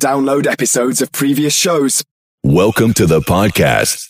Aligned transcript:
Download 0.00 0.46
episodes 0.46 1.00
of 1.00 1.12
previous 1.12 1.54
shows. 1.54 2.02
Welcome 2.44 2.92
to 2.94 3.06
the 3.06 3.20
podcast. 3.20 4.08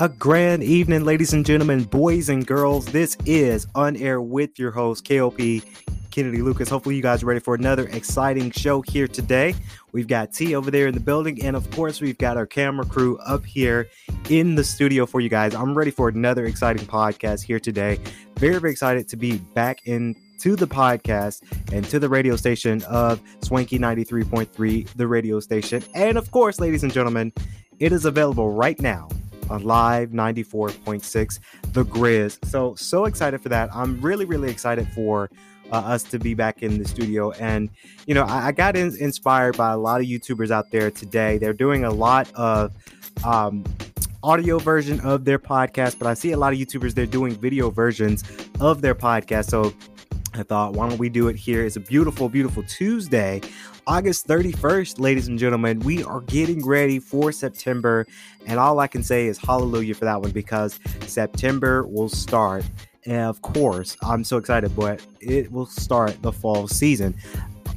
A 0.00 0.08
grand 0.08 0.62
evening, 0.62 1.04
ladies 1.04 1.34
and 1.34 1.44
gentlemen, 1.44 1.84
boys 1.84 2.30
and 2.30 2.46
girls. 2.46 2.86
This 2.86 3.18
is 3.26 3.66
On 3.74 3.98
Air 3.98 4.22
with 4.22 4.58
your 4.58 4.70
host, 4.70 5.06
KOP 5.06 5.36
Kennedy 6.10 6.40
Lucas. 6.40 6.70
Hopefully, 6.70 6.96
you 6.96 7.02
guys 7.02 7.22
are 7.22 7.26
ready 7.26 7.38
for 7.38 7.54
another 7.54 7.86
exciting 7.88 8.50
show 8.50 8.80
here 8.80 9.06
today. 9.06 9.54
We've 9.92 10.08
got 10.08 10.32
T 10.32 10.54
over 10.54 10.70
there 10.70 10.86
in 10.86 10.94
the 10.94 11.00
building, 11.00 11.44
and 11.44 11.54
of 11.54 11.70
course, 11.72 12.00
we've 12.00 12.16
got 12.16 12.38
our 12.38 12.46
camera 12.46 12.86
crew 12.86 13.18
up 13.18 13.44
here 13.44 13.90
in 14.30 14.54
the 14.54 14.64
studio 14.64 15.04
for 15.04 15.20
you 15.20 15.28
guys. 15.28 15.54
I'm 15.54 15.76
ready 15.76 15.90
for 15.90 16.08
another 16.08 16.46
exciting 16.46 16.86
podcast 16.86 17.42
here 17.42 17.60
today. 17.60 18.00
Very, 18.36 18.58
very 18.58 18.72
excited 18.72 19.06
to 19.08 19.18
be 19.18 19.36
back 19.52 19.86
in 19.86 20.16
to 20.38 20.56
the 20.56 20.66
podcast 20.66 21.42
and 21.74 21.84
to 21.90 21.98
the 21.98 22.08
radio 22.08 22.36
station 22.36 22.82
of 22.84 23.20
Swanky 23.42 23.78
93.3, 23.78 24.88
the 24.94 25.06
radio 25.06 25.40
station. 25.40 25.84
And 25.94 26.16
of 26.16 26.30
course, 26.30 26.58
ladies 26.58 26.84
and 26.84 26.90
gentlemen, 26.90 27.34
it 27.80 27.92
is 27.92 28.06
available 28.06 28.50
right 28.50 28.80
now 28.80 29.10
on 29.50 29.64
Live 29.64 30.10
94.6, 30.10 31.40
The 31.72 31.84
Grizz. 31.84 32.44
So, 32.46 32.74
so 32.76 33.04
excited 33.04 33.40
for 33.40 33.48
that. 33.50 33.68
I'm 33.74 34.00
really, 34.00 34.24
really 34.24 34.50
excited 34.50 34.88
for 34.88 35.30
uh, 35.70 35.76
us 35.76 36.02
to 36.04 36.18
be 36.18 36.34
back 36.34 36.62
in 36.62 36.78
the 36.78 36.88
studio. 36.88 37.32
And, 37.32 37.68
you 38.06 38.14
know, 38.14 38.24
I, 38.24 38.48
I 38.48 38.52
got 38.52 38.76
in, 38.76 38.96
inspired 38.98 39.56
by 39.56 39.72
a 39.72 39.78
lot 39.78 40.00
of 40.00 40.06
YouTubers 40.06 40.50
out 40.50 40.70
there 40.70 40.90
today. 40.90 41.38
They're 41.38 41.52
doing 41.52 41.84
a 41.84 41.90
lot 41.90 42.30
of, 42.34 42.72
um, 43.24 43.64
audio 44.22 44.58
version 44.58 45.00
of 45.00 45.24
their 45.24 45.38
podcast, 45.38 45.98
but 45.98 46.06
I 46.06 46.14
see 46.14 46.32
a 46.32 46.36
lot 46.36 46.52
of 46.52 46.58
YouTubers 46.58 46.94
they're 46.94 47.06
doing 47.06 47.34
video 47.34 47.70
versions 47.70 48.22
of 48.60 48.82
their 48.82 48.94
podcast. 48.94 49.48
So 49.48 49.72
I 50.34 50.42
thought, 50.42 50.74
why 50.74 50.88
don't 50.88 50.98
we 50.98 51.08
do 51.08 51.28
it 51.28 51.36
here? 51.36 51.64
It's 51.64 51.76
a 51.76 51.80
beautiful, 51.80 52.28
beautiful 52.28 52.62
Tuesday, 52.64 53.40
August 53.86 54.26
31st, 54.26 55.00
ladies 55.00 55.28
and 55.28 55.38
gentlemen. 55.38 55.80
We 55.80 56.04
are 56.04 56.20
getting 56.22 56.64
ready 56.64 56.98
for 56.98 57.32
September, 57.32 58.06
and 58.46 58.58
all 58.58 58.78
I 58.78 58.86
can 58.86 59.02
say 59.02 59.26
is 59.26 59.38
hallelujah 59.38 59.94
for 59.94 60.04
that 60.04 60.20
one 60.20 60.30
because 60.30 60.78
September 61.06 61.86
will 61.86 62.08
start. 62.08 62.64
And 63.06 63.22
of 63.22 63.42
course, 63.42 63.96
I'm 64.02 64.24
so 64.24 64.36
excited, 64.36 64.74
but 64.76 65.04
it 65.20 65.50
will 65.50 65.66
start 65.66 66.20
the 66.22 66.32
fall 66.32 66.68
season 66.68 67.14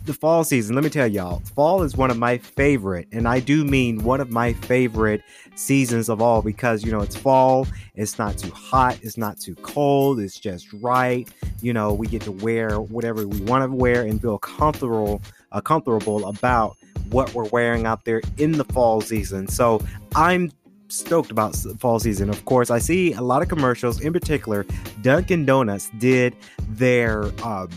the 0.06 0.14
fall 0.14 0.44
season, 0.44 0.76
let 0.76 0.84
me 0.84 0.90
tell 0.90 1.08
y'all, 1.08 1.40
fall 1.56 1.84
is 1.84 1.96
one 1.96 2.12
of 2.12 2.18
my 2.18 2.38
favorite, 2.38 3.08
and 3.12 3.28
I 3.28 3.40
do 3.40 3.64
mean 3.64 4.04
one 4.04 4.20
of 4.20 4.30
my 4.30 4.54
favorite 4.54 5.22
seasons 5.56 6.10
of 6.10 6.22
all 6.22 6.42
because, 6.42 6.84
you 6.84 6.92
know, 6.92 7.02
it's 7.02 7.16
fall, 7.16 7.68
it's 7.96 8.18
not 8.18 8.38
too 8.38 8.52
hot, 8.52 9.00
it's 9.02 9.18
not 9.18 9.40
too 9.40 9.56
cold, 9.56 10.20
it's 10.20 10.40
just 10.40 10.72
right. 10.74 11.30
You 11.62 11.74
know, 11.74 11.94
we 11.94 12.08
get 12.08 12.22
to 12.24 12.32
wear 12.32 12.80
whatever 12.80 13.28
we 13.28 13.42
want 13.42 13.70
to 13.70 13.76
wear 13.76 14.04
and 14.04 14.22
feel 14.22 14.38
comfortable, 14.38 15.22
uh, 15.52 15.62
comfortable 15.62 16.26
about 16.28 16.78
what 17.10 17.34
we're 17.34 17.50
wearing 17.50 17.86
out 17.86 18.06
there 18.06 18.22
in 18.38 18.54
the 18.54 18.66
fall 18.66 19.02
season. 19.02 19.48
So 19.48 19.82
I'm 20.16 20.52
stoked 20.88 21.32
about 21.32 21.56
fall 21.80 22.00
season. 22.00 22.30
Of 22.30 22.46
course, 22.46 22.70
I 22.70 22.80
see 22.80 23.14
a 23.14 23.22
lot 23.22 23.42
of 23.42 23.50
commercials. 23.50 24.02
In 24.02 24.14
particular, 24.14 24.66
Dunkin' 25.02 25.46
Donuts 25.46 25.90
did 25.98 26.36
their 26.70 27.26
um, 27.44 27.70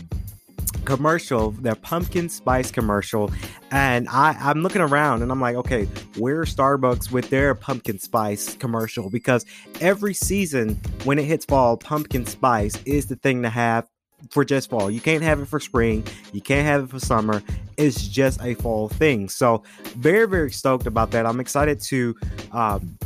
commercial, 0.85 1.51
their 1.51 1.75
pumpkin 1.75 2.29
spice 2.29 2.71
commercial, 2.71 3.31
and 3.71 4.07
I, 4.09 4.35
I'm 4.39 4.63
looking 4.63 4.81
around 4.81 5.21
and 5.21 5.31
I'm 5.31 5.41
like, 5.41 5.55
okay, 5.57 5.85
where's 6.17 6.55
Starbucks 6.55 7.11
with 7.11 7.29
their 7.29 7.55
pumpkin 7.55 7.99
spice 7.99 8.55
commercial? 8.55 9.09
Because 9.09 9.45
every 9.81 10.13
season 10.13 10.79
when 11.03 11.19
it 11.19 11.25
hits 11.25 11.45
fall, 11.45 11.77
pumpkin 11.77 12.25
spice 12.25 12.81
is 12.85 13.07
the 13.07 13.15
thing 13.17 13.43
to 13.43 13.49
have 13.49 13.87
for 14.31 14.43
just 14.43 14.69
fall. 14.69 14.89
You 14.89 15.01
can't 15.01 15.23
have 15.23 15.39
it 15.39 15.47
for 15.47 15.59
spring. 15.59 16.03
You 16.33 16.41
can't 16.41 16.65
have 16.65 16.83
it 16.83 16.89
for 16.89 16.99
summer. 16.99 17.41
It's 17.77 18.07
just 18.07 18.41
a 18.41 18.55
fall 18.55 18.89
thing. 18.89 19.29
So 19.29 19.63
very, 19.95 20.27
very 20.27 20.51
stoked 20.51 20.87
about 20.87 21.11
that. 21.11 21.25
I'm 21.25 21.39
excited 21.39 21.79
to 21.81 22.15
um, 22.51 22.97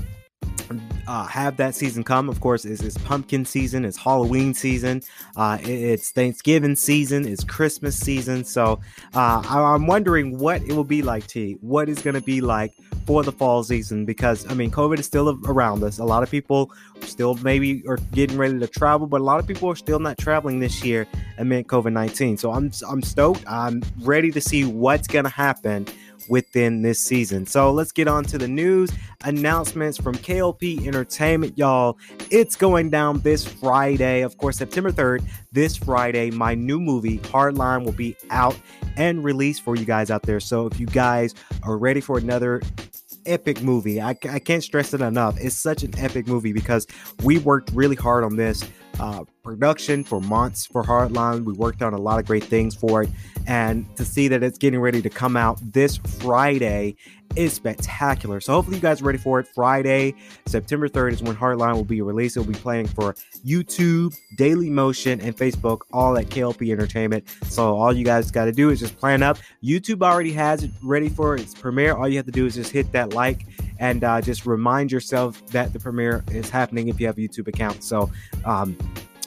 uh, 1.08 1.26
have 1.26 1.58
that 1.58 1.76
season 1.76 2.04
come. 2.04 2.30
Of 2.30 2.40
course, 2.40 2.66
it's, 2.66 2.98
pumpkin 3.00 3.46
season, 3.46 3.86
it's 3.86 3.98
Halloween 3.98 4.54
season, 4.54 5.02
uh, 5.36 5.58
it's 5.62 6.12
Thanksgiving 6.12 6.76
season, 6.76 7.28
it's 7.28 7.44
Christmas 7.44 7.98
season. 7.98 8.44
So 8.44 8.80
uh, 9.14 9.44
I, 9.48 9.76
am 9.76 9.88
wondering 9.88 10.38
what 10.38 10.62
it 10.64 10.74
will 10.74 10.84
be 10.84 11.02
like, 11.02 11.28
T. 11.28 11.58
What 11.62 11.90
is 11.90 12.02
going 12.02 12.16
to 12.16 12.22
be 12.22 12.42
like 12.42 12.74
for 13.06 13.24
the 13.24 13.32
fall 13.32 13.64
season? 13.64 14.06
Because 14.06 14.50
I 14.50 14.54
mean, 14.54 14.72
COVID 14.72 15.00
is 15.00 15.06
still 15.06 15.40
around 15.46 15.84
us. 15.84 16.00
A 16.00 16.06
lot 16.06 16.24
of 16.24 16.30
people 16.30 16.72
still 17.02 17.36
maybe 17.36 17.84
are 17.88 17.98
getting 18.12 18.38
ready 18.38 18.60
to 18.60 18.68
travel, 18.68 19.08
but 19.08 19.22
a 19.22 19.24
lot 19.24 19.40
of 19.40 19.48
people 19.48 19.70
are 19.70 19.76
still 19.76 20.00
not 20.00 20.18
traveling 20.18 20.60
this 20.60 20.84
year 20.84 21.08
amid 21.38 21.68
COVID 21.68 21.94
19. 21.94 22.38
So 22.38 22.52
I'm 22.52 22.72
I'm 22.88 23.02
stoked. 23.02 23.44
I'm 23.48 23.82
ready 24.02 24.32
to 24.32 24.42
see 24.42 24.66
what's 24.66 25.08
going 25.08 25.26
to 25.26 25.32
happen 25.32 25.88
within 26.30 26.82
this 26.82 27.00
season. 27.00 27.46
So 27.46 27.72
let's 27.72 27.92
get 27.92 28.08
on 28.08 28.24
to 28.26 28.38
the 28.38 28.48
news 28.48 28.92
announcements 29.24 29.98
from 29.98 30.16
KLP 30.16 30.86
Entertainment, 30.88 31.58
y'all. 31.58 31.98
It's 32.30 32.56
going 32.56 32.90
down 32.90 33.20
this 33.22 33.46
Friday, 33.46 34.22
of 34.22 34.38
course, 34.38 34.58
September 34.58 34.92
3rd. 34.92 35.24
This 35.52 35.78
Friday, 35.78 36.32
my 36.32 36.56
new 36.56 36.80
movie, 36.80 37.20
Hardline, 37.20 37.84
will 37.84 37.92
be 37.92 38.16
out 38.30 38.58
and 38.98 39.24
released 39.24 39.64
for 39.64 39.76
you 39.76 39.86
guys 39.86 40.12
out 40.12 40.24
there. 40.24 40.40
So 40.40 40.68
if 40.68 40.80
you 40.80 40.88
guys 40.88 41.36
are 41.64 41.78
ready 41.78 42.02
for 42.02 42.18
another 42.18 42.62
epic 43.26 43.62
movie. 43.62 44.02
I, 44.02 44.16
I 44.30 44.40
can't 44.40 44.64
stress 44.64 44.94
it 44.94 45.02
enough. 45.02 45.38
It's 45.40 45.56
such 45.56 45.84
an 45.84 45.98
epic 45.98 46.28
movie 46.28 46.54
because 46.54 46.88
we 47.24 47.38
worked 47.40 47.72
really 47.72 47.96
hard 47.96 48.24
on 48.24 48.36
this 48.36 48.64
uh, 49.00 49.24
production 49.44 50.04
for 50.04 50.20
months 50.20 50.66
for 50.66 50.84
Hardline. 50.84 51.44
We 51.44 51.54
worked 51.54 51.82
on 51.82 51.94
a 51.94 51.98
lot 51.98 52.20
of 52.20 52.26
great 52.26 52.44
things 52.44 52.76
for 52.76 53.04
it. 53.04 53.10
And 53.48 53.86
to 53.98 54.06
see 54.06 54.28
that 54.28 54.44
it's 54.44 54.58
getting 54.58 54.80
ready 54.80 55.02
to 55.02 55.10
come 55.10 55.36
out 55.36 55.60
this 55.74 55.98
Friday 55.98 56.96
is 57.36 57.54
spectacular. 57.54 58.40
So 58.42 58.54
hopefully 58.54 58.78
you 58.78 58.82
guys 58.82 59.02
are 59.02 59.06
ready 59.06 59.18
for 59.18 59.40
it. 59.40 59.48
Friday, 59.56 60.16
September 60.46 60.88
3rd 60.88 61.14
is 61.14 61.24
when 61.24 61.36
Hardline 61.36 61.76
will 61.76 61.86
be 61.86 62.02
released. 62.02 62.38
It'll 62.38 62.52
be 62.52 62.58
playing 62.58 62.88
for 62.88 63.14
YouTube, 63.46 64.16
Daily 64.36 64.70
Motion, 64.70 65.22
and 65.22 65.36
Facebook, 65.36 65.82
all 65.94 66.18
at 66.18 66.28
KLP 66.28 66.72
Entertainment. 66.72 67.26
So 67.46 67.76
all 67.76 67.94
you 67.94 68.06
guys 68.06 68.32
got 68.32 68.46
to 68.46 68.52
do 68.52 68.70
is 68.70 68.80
just 68.80 68.98
plan 68.98 69.24
up. 69.24 69.38
YouTube 69.64 70.02
already 70.02 70.34
has 70.34 70.64
it 70.64 70.72
ready 70.84 71.10
for 71.10 71.36
its 71.36 71.54
premiere. 71.54 71.96
All 71.96 72.08
you 72.08 72.18
have 72.18 72.26
to 72.26 72.32
do 72.32 72.46
is 72.46 72.56
just 72.56 72.72
hit 72.72 72.92
that 72.92 73.14
like 73.14 73.46
and 73.82 74.04
uh, 74.04 74.22
just 74.22 74.46
remind 74.46 74.92
yourself 74.92 75.46
that 75.48 75.74
the 75.74 75.80
premiere 75.80 76.24
is 76.32 76.50
happening 76.50 76.88
if 76.88 77.02
you 77.02 77.08
have 77.08 77.18
a 77.18 77.22
YouTube 77.22 77.48
account. 77.48 77.84
So 77.84 78.10
um, 78.46 78.78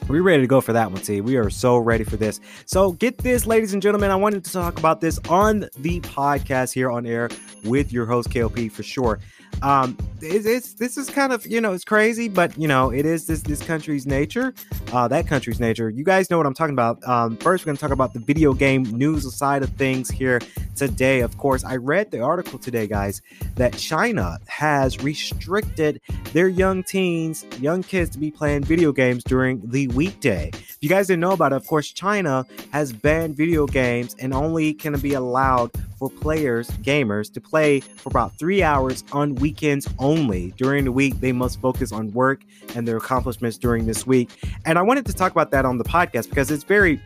we're 0.07 0.23
ready 0.23 0.41
to 0.41 0.47
go 0.47 0.61
for 0.61 0.73
that 0.73 0.89
one, 0.89 1.01
T. 1.01 1.19
We 1.21 1.35
are 1.35 1.49
so 1.49 1.77
ready 1.77 2.05
for 2.05 2.15
this. 2.15 2.39
So, 2.65 2.91
get 2.93 3.17
this, 3.17 3.45
ladies 3.45 3.73
and 3.73 3.81
gentlemen. 3.81 4.11
I 4.11 4.15
wanted 4.15 4.45
to 4.45 4.51
talk 4.51 4.77
about 4.77 5.01
this 5.01 5.19
on 5.29 5.61
the 5.77 5.99
podcast 6.01 6.73
here 6.73 6.91
on 6.91 7.05
air 7.05 7.29
with 7.63 7.91
your 7.91 8.05
host, 8.05 8.29
KLP, 8.29 8.71
for 8.71 8.83
sure 8.83 9.19
um 9.61 9.97
it's, 10.21 10.45
it's, 10.45 10.73
this 10.73 10.97
is 10.97 11.09
kind 11.09 11.31
of 11.31 11.45
you 11.45 11.61
know 11.61 11.73
it's 11.73 11.85
crazy 11.85 12.27
but 12.27 12.57
you 12.57 12.67
know 12.67 12.91
it 12.91 13.05
is 13.05 13.25
this 13.25 13.41
this 13.41 13.63
country's 13.63 14.05
nature 14.05 14.53
uh 14.95 15.07
that 15.09 15.27
country's 15.27 15.59
nature. 15.59 15.89
You 15.89 16.03
guys 16.03 16.29
know 16.29 16.37
what 16.37 16.45
i'm 16.45 16.53
talking 16.53 16.73
about. 16.73 17.05
Um 17.07 17.35
first 17.37 17.63
we're 17.63 17.69
going 17.69 17.77
to 17.77 17.81
talk 17.81 17.91
about 17.91 18.13
the 18.13 18.19
video 18.19 18.53
game 18.53 18.83
news 18.83 19.31
side 19.35 19.61
of 19.61 19.69
things 19.71 20.09
here 20.09 20.39
today. 20.75 21.19
Of 21.19 21.37
course 21.37 21.63
i 21.65 21.75
read 21.75 22.11
the 22.11 22.21
article 22.21 22.57
today 22.57 22.87
guys 22.87 23.21
that 23.55 23.73
china 23.77 24.39
has 24.47 25.03
restricted 25.03 26.01
their 26.31 26.47
young 26.47 26.81
teens 26.83 27.45
young 27.59 27.83
kids 27.83 28.09
to 28.11 28.19
be 28.19 28.31
playing 28.31 28.63
video 28.63 28.91
games 28.93 29.23
during 29.23 29.61
the 29.69 29.87
weekday. 29.89 30.49
If 30.53 30.77
you 30.79 30.89
guys 30.89 31.07
didn't 31.07 31.21
know 31.21 31.31
about 31.31 31.51
it 31.51 31.57
of 31.57 31.67
course 31.67 31.89
china 31.91 32.45
has 32.71 32.93
banned 32.93 33.35
video 33.35 33.65
games 33.67 34.15
and 34.19 34.33
only 34.33 34.73
can 34.73 34.97
be 34.99 35.13
allowed 35.13 35.71
for 35.97 36.09
players, 36.09 36.69
gamers, 36.81 37.31
to 37.33 37.41
play 37.41 37.79
for 37.79 38.09
about 38.09 38.37
three 38.37 38.63
hours 38.63 39.03
on 39.11 39.35
weekends 39.35 39.87
only. 39.99 40.51
During 40.57 40.85
the 40.85 40.91
week, 40.91 41.19
they 41.19 41.31
must 41.31 41.61
focus 41.61 41.91
on 41.91 42.11
work 42.13 42.41
and 42.75 42.87
their 42.87 42.97
accomplishments 42.97 43.57
during 43.57 43.85
this 43.85 44.05
week. 44.05 44.29
And 44.65 44.77
I 44.77 44.81
wanted 44.81 45.05
to 45.07 45.13
talk 45.13 45.31
about 45.31 45.51
that 45.51 45.65
on 45.65 45.77
the 45.77 45.83
podcast 45.83 46.29
because 46.29 46.51
it's 46.51 46.63
very 46.63 47.01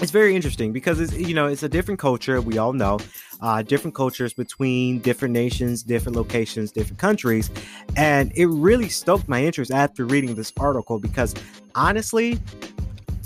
it's 0.00 0.10
very 0.12 0.36
interesting 0.36 0.72
because 0.72 1.00
it's 1.00 1.12
you 1.14 1.34
know 1.34 1.46
it's 1.46 1.62
a 1.62 1.68
different 1.68 1.98
culture 1.98 2.40
we 2.40 2.58
all 2.58 2.72
know 2.72 2.98
uh, 3.40 3.62
different 3.62 3.94
cultures 3.94 4.32
between 4.32 4.98
different 5.00 5.32
nations 5.32 5.82
different 5.82 6.14
locations 6.14 6.70
different 6.70 6.98
countries 6.98 7.50
and 7.96 8.30
it 8.36 8.46
really 8.46 8.88
stoked 8.88 9.26
my 9.28 9.42
interest 9.42 9.70
after 9.70 10.04
reading 10.04 10.34
this 10.34 10.52
article 10.58 10.98
because 10.98 11.34
honestly 11.74 12.38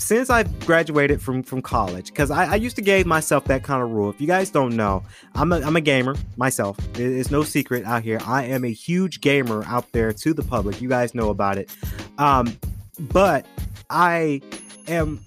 since 0.02 0.30
I've 0.30 0.66
graduated 0.66 1.22
from 1.22 1.42
from 1.42 1.62
college, 1.62 2.06
because 2.06 2.30
I, 2.30 2.52
I, 2.52 2.54
used 2.56 2.76
to 2.76 2.82
give 2.82 3.06
myself 3.06 3.44
that 3.44 3.62
kind 3.62 3.82
of 3.82 3.90
rule. 3.90 4.10
If 4.10 4.20
you 4.20 4.26
guys 4.26 4.50
don't 4.50 4.76
know, 4.76 5.04
I'm 5.34 5.52
a, 5.52 5.60
I'm 5.60 5.76
a 5.76 5.80
gamer 5.80 6.16
myself. 6.36 6.76
It's 6.98 7.30
no 7.30 7.42
secret 7.42 7.84
out 7.84 8.02
here. 8.02 8.20
I 8.26 8.44
am 8.44 8.64
a 8.64 8.72
huge 8.72 9.20
gamer 9.20 9.64
out 9.66 9.90
there 9.92 10.12
to 10.12 10.34
the 10.34 10.42
public. 10.42 10.80
You 10.80 10.88
guys 10.88 11.14
know 11.14 11.30
about 11.30 11.58
it. 11.58 11.70
Um, 12.18 12.58
but 12.98 13.46
I 13.90 14.42
am 14.88 15.20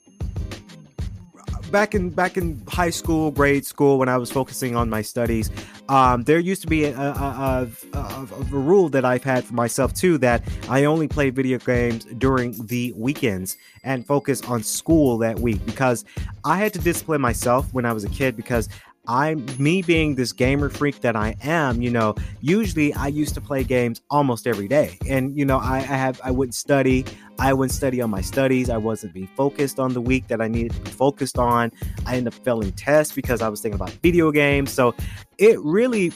back 1.71 1.95
in 1.95 2.09
back 2.09 2.37
in 2.37 2.61
high 2.67 2.89
school, 2.89 3.31
grade 3.31 3.65
school, 3.65 3.97
when 3.97 4.09
I 4.09 4.17
was 4.17 4.31
focusing 4.31 4.75
on 4.75 4.89
my 4.89 5.01
studies, 5.01 5.49
um, 5.89 6.23
there 6.23 6.39
used 6.39 6.61
to 6.63 6.67
be 6.67 6.85
a, 6.85 6.97
a, 6.97 7.67
a, 7.93 7.97
a, 7.99 8.25
rule 8.49 8.89
that 8.89 9.05
I've 9.05 9.23
had 9.23 9.43
for 9.43 9.53
myself 9.53 9.93
too 9.93 10.17
that 10.19 10.43
I 10.69 10.85
only 10.85 11.07
play 11.07 11.29
video 11.29 11.59
games 11.59 12.05
during 12.17 12.53
the 12.65 12.93
weekends 12.95 13.57
and 13.83 14.05
focus 14.05 14.41
on 14.43 14.63
school 14.63 15.17
that 15.19 15.39
week 15.39 15.63
because 15.65 16.03
I 16.43 16.57
had 16.57 16.73
to 16.73 16.79
discipline 16.79 17.21
myself 17.21 17.71
when 17.73 17.85
I 17.85 17.93
was 17.93 18.03
a 18.03 18.09
kid 18.09 18.35
because 18.35 18.67
I'm 19.07 19.45
me 19.59 19.81
being 19.81 20.15
this 20.15 20.31
gamer 20.31 20.69
freak 20.69 21.01
that 21.01 21.15
I 21.15 21.35
am, 21.43 21.81
you 21.81 21.91
know, 21.91 22.15
usually 22.41 22.93
I 22.93 23.07
used 23.07 23.33
to 23.35 23.41
play 23.41 23.63
games 23.63 24.01
almost 24.09 24.47
every 24.47 24.67
day. 24.67 24.97
And, 25.07 25.37
you 25.37 25.45
know, 25.45 25.57
I, 25.57 25.77
I 25.77 25.79
have 25.79 26.19
I 26.23 26.31
wouldn't 26.31 26.55
study. 26.55 27.05
I 27.37 27.53
wouldn't 27.53 27.73
study 27.73 28.01
on 28.01 28.09
my 28.09 28.21
studies. 28.21 28.69
I 28.69 28.77
wasn't 28.77 29.13
being 29.13 29.29
focused 29.35 29.79
on 29.79 29.93
the 29.93 30.01
week 30.01 30.27
that 30.27 30.41
I 30.41 30.47
needed 30.47 30.73
to 30.73 30.79
be 30.81 30.91
focused 30.91 31.37
on. 31.37 31.71
I 32.05 32.15
ended 32.15 32.33
up 32.33 32.43
failing 32.43 32.71
tests 32.71 33.13
because 33.13 33.41
I 33.41 33.49
was 33.49 33.61
thinking 33.61 33.79
about 33.79 33.91
video 34.01 34.31
games. 34.31 34.71
So 34.71 34.95
it 35.37 35.59
really 35.59 36.11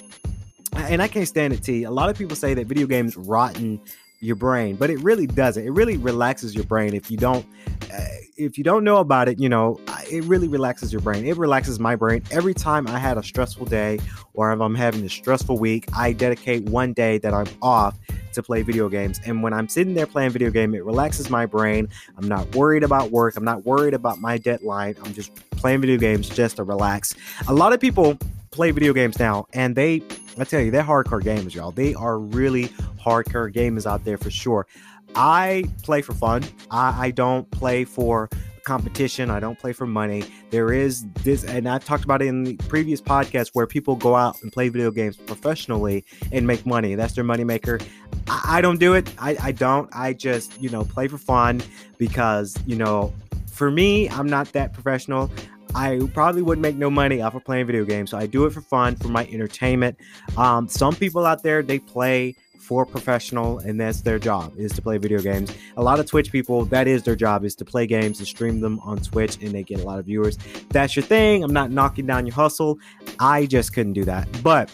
and 0.75 1.01
I 1.01 1.07
can't 1.07 1.27
stand 1.27 1.53
it, 1.53 1.63
T. 1.63 1.83
A 1.83 1.91
lot 1.91 2.09
of 2.09 2.17
people 2.17 2.35
say 2.35 2.53
that 2.53 2.67
video 2.67 2.87
games 2.87 3.17
rotten 3.17 3.81
your 4.21 4.35
brain, 4.35 4.75
but 4.75 4.89
it 4.89 4.99
really 4.99 5.27
doesn't. 5.27 5.65
It 5.65 5.71
really 5.71 5.97
relaxes 5.97 6.53
your 6.53 6.65
brain 6.65 6.93
if 6.93 7.09
you 7.09 7.17
don't 7.17 7.45
uh, 7.93 8.05
if 8.39 8.57
you 8.57 8.63
don't 8.63 8.83
know 8.83 8.97
about 8.97 9.27
it, 9.27 9.39
you 9.39 9.49
know, 9.49 9.79
it 10.09 10.23
really 10.23 10.47
relaxes 10.47 10.93
your 10.93 11.01
brain. 11.01 11.25
It 11.25 11.37
relaxes 11.37 11.79
my 11.79 11.95
brain. 11.95 12.23
Every 12.31 12.53
time 12.53 12.87
I 12.87 12.97
had 12.97 13.17
a 13.17 13.23
stressful 13.23 13.65
day 13.65 13.99
or 14.33 14.51
if 14.53 14.61
I'm 14.61 14.75
having 14.75 15.03
a 15.05 15.09
stressful 15.09 15.59
week, 15.59 15.87
I 15.95 16.13
dedicate 16.13 16.63
one 16.63 16.93
day 16.93 17.17
that 17.19 17.33
I'm 17.33 17.47
off 17.61 17.97
to 18.33 18.41
play 18.41 18.61
video 18.61 18.87
games. 18.87 19.19
And 19.25 19.43
when 19.43 19.53
I'm 19.53 19.67
sitting 19.67 19.93
there 19.93 20.07
playing 20.07 20.31
video 20.31 20.49
game, 20.51 20.73
it 20.73 20.85
relaxes 20.85 21.29
my 21.29 21.45
brain. 21.45 21.89
I'm 22.17 22.27
not 22.27 22.55
worried 22.55 22.83
about 22.83 23.11
work. 23.11 23.35
I'm 23.35 23.43
not 23.43 23.65
worried 23.65 23.93
about 23.93 24.19
my 24.19 24.37
deadline. 24.37 24.95
I'm 25.03 25.13
just 25.13 25.35
playing 25.51 25.81
video 25.81 25.97
games 25.97 26.29
just 26.29 26.55
to 26.55 26.63
relax. 26.63 27.13
A 27.47 27.53
lot 27.53 27.73
of 27.73 27.81
people 27.81 28.17
play 28.51 28.71
video 28.71 28.93
games 28.93 29.19
now 29.19 29.45
and 29.53 29.75
they 29.75 30.01
I 30.39 30.45
tell 30.45 30.61
you, 30.61 30.71
they're 30.71 30.83
hardcore 30.83 31.21
gamers, 31.21 31.53
y'all. 31.53 31.71
They 31.71 31.93
are 31.95 32.17
really 32.17 32.69
hardcore 33.03 33.53
gamers 33.53 33.85
out 33.85 34.05
there 34.05 34.17
for 34.17 34.31
sure. 34.31 34.67
I 35.15 35.65
play 35.83 36.01
for 36.01 36.13
fun. 36.13 36.43
I, 36.71 37.07
I 37.07 37.11
don't 37.11 37.49
play 37.51 37.83
for 37.83 38.29
competition. 38.63 39.31
I 39.31 39.39
don't 39.39 39.57
play 39.57 39.73
for 39.73 39.87
money. 39.87 40.23
There 40.51 40.71
is 40.71 41.05
this, 41.23 41.43
and 41.43 41.67
I've 41.67 41.83
talked 41.83 42.03
about 42.03 42.21
it 42.21 42.27
in 42.27 42.43
the 42.43 42.55
previous 42.67 43.01
podcast 43.01 43.49
where 43.53 43.65
people 43.65 43.95
go 43.95 44.15
out 44.15 44.41
and 44.43 44.51
play 44.51 44.69
video 44.69 44.91
games 44.91 45.17
professionally 45.17 46.05
and 46.31 46.45
make 46.45 46.65
money. 46.65 46.95
That's 46.95 47.15
their 47.15 47.23
moneymaker. 47.23 47.83
I, 48.27 48.57
I 48.57 48.61
don't 48.61 48.79
do 48.79 48.93
it. 48.93 49.11
I, 49.17 49.37
I 49.41 49.51
don't. 49.51 49.89
I 49.93 50.13
just, 50.13 50.61
you 50.61 50.69
know, 50.69 50.83
play 50.83 51.07
for 51.07 51.17
fun 51.17 51.61
because, 51.97 52.55
you 52.67 52.75
know, 52.75 53.13
for 53.51 53.71
me, 53.71 54.07
I'm 54.09 54.27
not 54.27 54.51
that 54.53 54.73
professional. 54.73 55.31
I 55.75 55.99
probably 56.13 56.41
wouldn't 56.41 56.61
make 56.61 56.75
no 56.75 56.89
money 56.89 57.21
off 57.21 57.35
of 57.35 57.43
playing 57.43 57.67
video 57.67 57.85
games. 57.85 58.11
So 58.11 58.17
I 58.17 58.25
do 58.25 58.45
it 58.45 58.53
for 58.53 58.61
fun, 58.61 58.95
for 58.95 59.09
my 59.09 59.27
entertainment. 59.27 59.97
Um, 60.37 60.67
some 60.67 60.95
people 60.95 61.25
out 61.25 61.43
there, 61.43 61.61
they 61.61 61.79
play 61.79 62.35
for 62.69 62.85
professional 62.85 63.57
and 63.57 63.81
that's 63.81 64.01
their 64.01 64.19
job 64.19 64.53
is 64.55 64.71
to 64.71 64.79
play 64.79 64.99
video 64.99 65.17
games. 65.17 65.51
A 65.77 65.81
lot 65.81 65.99
of 65.99 66.05
twitch 66.05 66.31
people 66.31 66.65
that 66.65 66.87
is 66.87 67.01
their 67.01 67.15
job 67.15 67.43
is 67.43 67.55
to 67.55 67.65
play 67.65 67.87
games 67.87 68.19
and 68.19 68.27
stream 68.27 68.61
them 68.61 68.79
on 68.81 68.99
twitch 68.99 69.37
and 69.41 69.51
they 69.51 69.63
get 69.63 69.79
a 69.79 69.83
lot 69.83 69.97
of 69.97 70.05
viewers. 70.05 70.37
That's 70.69 70.95
your 70.95 71.01
thing. 71.01 71.43
I'm 71.43 71.51
not 71.51 71.71
knocking 71.71 72.05
down 72.05 72.27
your 72.27 72.35
hustle. 72.35 72.77
I 73.19 73.47
just 73.47 73.73
couldn't 73.73 73.93
do 73.93 74.05
that. 74.05 74.27
But 74.43 74.69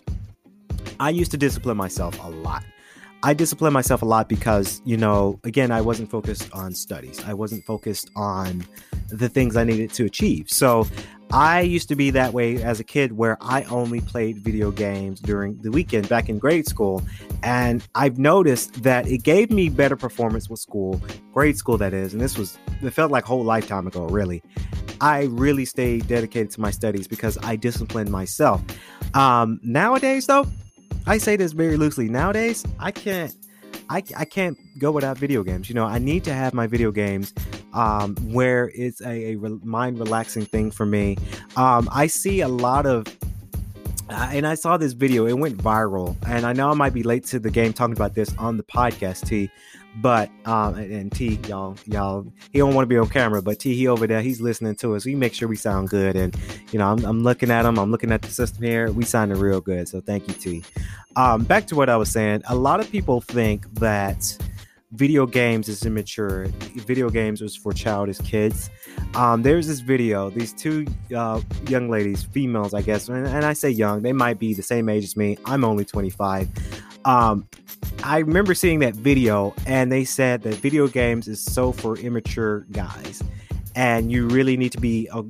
i 0.99 1.09
used 1.09 1.31
to 1.31 1.37
discipline 1.37 1.77
myself 1.77 2.21
a 2.21 2.27
lot. 2.27 2.65
I 3.23 3.33
discipline 3.33 3.71
myself 3.71 4.01
a 4.01 4.05
lot 4.05 4.27
because, 4.27 4.81
you 4.83 4.97
know, 4.97 5.39
again, 5.45 5.71
I 5.71 5.79
wasn't 5.79 6.11
focused 6.11 6.49
on 6.51 6.75
studies. 6.75 7.23
I 7.23 7.33
wasn't 7.33 7.63
focused 7.63 8.11
on 8.17 8.65
the 9.07 9.29
things 9.29 9.55
I 9.55 9.63
needed 9.63 9.93
to 9.93 10.03
achieve. 10.03 10.49
So 10.49 10.85
I 11.31 11.61
used 11.61 11.89
to 11.89 11.95
be 11.95 12.11
that 12.11 12.33
way 12.33 12.61
as 12.61 12.79
a 12.79 12.83
kid 12.83 13.13
where 13.13 13.37
I 13.41 13.63
only 13.63 13.99
played 13.99 14.37
video 14.37 14.71
games 14.71 15.19
during 15.19 15.57
the 15.61 15.71
weekend 15.71 16.07
back 16.07 16.29
in 16.29 16.39
grade 16.39 16.67
school. 16.67 17.03
And 17.43 17.85
I've 17.95 18.17
noticed 18.17 18.83
that 18.83 19.07
it 19.07 19.23
gave 19.23 19.51
me 19.51 19.69
better 19.69 19.95
performance 19.95 20.49
with 20.49 20.59
school, 20.59 21.01
grade 21.33 21.57
school, 21.57 21.77
that 21.77 21.93
is. 21.93 22.13
And 22.13 22.21
this 22.21 22.37
was, 22.37 22.57
it 22.81 22.91
felt 22.91 23.11
like 23.11 23.25
a 23.25 23.27
whole 23.27 23.43
lifetime 23.43 23.87
ago, 23.87 24.05
really. 24.05 24.43
I 25.01 25.23
really 25.23 25.65
stayed 25.65 26.07
dedicated 26.07 26.51
to 26.51 26.61
my 26.61 26.71
studies 26.71 27.07
because 27.07 27.37
I 27.43 27.55
disciplined 27.57 28.09
myself. 28.09 28.61
Um, 29.13 29.59
nowadays, 29.61 30.27
though, 30.27 30.45
I 31.05 31.17
say 31.17 31.35
this 31.35 31.51
very 31.51 31.75
loosely. 31.75 32.07
Nowadays, 32.07 32.63
I 32.79 32.91
can't 32.91 33.35
I, 33.89 34.03
I 34.17 34.25
can't 34.25 34.57
go 34.79 34.91
without 34.91 35.17
video 35.17 35.43
games. 35.43 35.69
You 35.69 35.75
know, 35.75 35.85
I 35.85 35.99
need 35.99 36.23
to 36.23 36.33
have 36.33 36.53
my 36.53 36.67
video 36.67 36.91
games 36.91 37.33
um, 37.75 38.15
where 38.33 38.71
it's 38.73 39.01
a, 39.01 39.33
a 39.33 39.35
re- 39.35 39.59
mind 39.63 39.99
relaxing 39.99 40.45
thing 40.45 40.71
for 40.71 40.85
me. 40.85 41.17
Um, 41.55 41.87
I 41.91 42.07
see 42.07 42.41
a 42.41 42.47
lot 42.47 42.85
of 42.85 43.05
uh, 44.07 44.29
and 44.31 44.45
I 44.45 44.53
saw 44.53 44.77
this 44.77 44.93
video, 44.93 45.25
it 45.25 45.33
went 45.33 45.57
viral. 45.57 46.15
And 46.27 46.45
I 46.45 46.53
know 46.53 46.69
I 46.69 46.75
might 46.75 46.93
be 46.93 47.01
late 47.01 47.25
to 47.25 47.39
the 47.39 47.49
game 47.49 47.73
talking 47.73 47.95
about 47.95 48.13
this 48.13 48.35
on 48.37 48.57
the 48.57 48.63
podcast, 48.63 49.27
T. 49.27 49.49
But 49.97 50.29
um 50.45 50.75
and, 50.75 51.11
T, 51.11 51.39
y'all, 51.47 51.77
y'all, 51.85 52.31
he 52.51 52.59
don't 52.59 52.75
want 52.75 52.83
to 52.83 52.87
be 52.87 52.97
on 52.97 53.07
camera, 53.07 53.41
but 53.41 53.59
T, 53.59 53.73
he 53.73 53.87
over 53.87 54.05
there, 54.05 54.21
he's 54.21 54.41
listening 54.41 54.75
to 54.75 54.95
us. 54.95 55.05
We 55.05 55.15
make 55.15 55.33
sure 55.33 55.47
we 55.47 55.55
sound 55.55 55.89
good. 55.89 56.15
And 56.15 56.35
you 56.71 56.79
know, 56.79 56.91
I'm, 56.91 57.03
I'm 57.05 57.23
looking 57.23 57.49
at 57.49 57.65
him, 57.65 57.79
I'm 57.79 57.91
looking 57.91 58.11
at 58.11 58.21
the 58.21 58.27
system 58.27 58.63
here. 58.63 58.91
We 58.91 59.05
sounding 59.05 59.39
real 59.39 59.61
good. 59.61 59.87
So 59.87 60.01
thank 60.01 60.27
you, 60.27 60.33
T. 60.33 60.63
Um, 61.15 61.45
back 61.45 61.65
to 61.67 61.75
what 61.75 61.89
I 61.89 61.95
was 61.95 62.11
saying. 62.11 62.43
A 62.49 62.55
lot 62.55 62.81
of 62.81 62.91
people 62.91 63.21
think 63.21 63.73
that 63.75 64.37
video 64.95 65.25
games 65.25 65.67
is 65.67 65.85
immature. 65.85 66.47
Video 66.75 67.09
games 67.09 67.41
was 67.41 67.55
for 67.55 67.73
childish 67.73 68.17
kids. 68.19 68.69
Um, 69.13 69.43
there's 69.43 69.67
this 69.67 69.81
video. 69.81 70.29
These 70.29 70.53
two 70.53 70.85
uh, 71.15 71.41
young 71.67 71.89
ladies, 71.89 72.23
females, 72.23 72.73
I 72.73 72.81
guess, 72.81 73.09
and, 73.09 73.27
and, 73.27 73.45
I 73.45 73.53
say 73.53 73.69
young, 73.69 74.01
they 74.01 74.13
might 74.13 74.39
be 74.39 74.53
the 74.53 74.63
same 74.63 74.89
age 74.89 75.03
as 75.03 75.17
me. 75.17 75.37
I'm 75.45 75.63
only 75.63 75.85
25. 75.85 76.49
Um, 77.05 77.47
I 78.03 78.19
remember 78.19 78.53
seeing 78.53 78.79
that 78.79 78.95
video, 78.95 79.53
and 79.65 79.91
they 79.91 80.05
said 80.05 80.41
that 80.43 80.55
video 80.55 80.87
games 80.87 81.27
is 81.27 81.43
so 81.43 81.71
for 81.71 81.97
immature 81.97 82.61
guys. 82.71 83.21
And 83.75 84.11
you 84.11 84.27
really 84.27 84.55
need 84.55 84.71
to 84.71 84.79
be 84.79 85.09
a, 85.11 85.23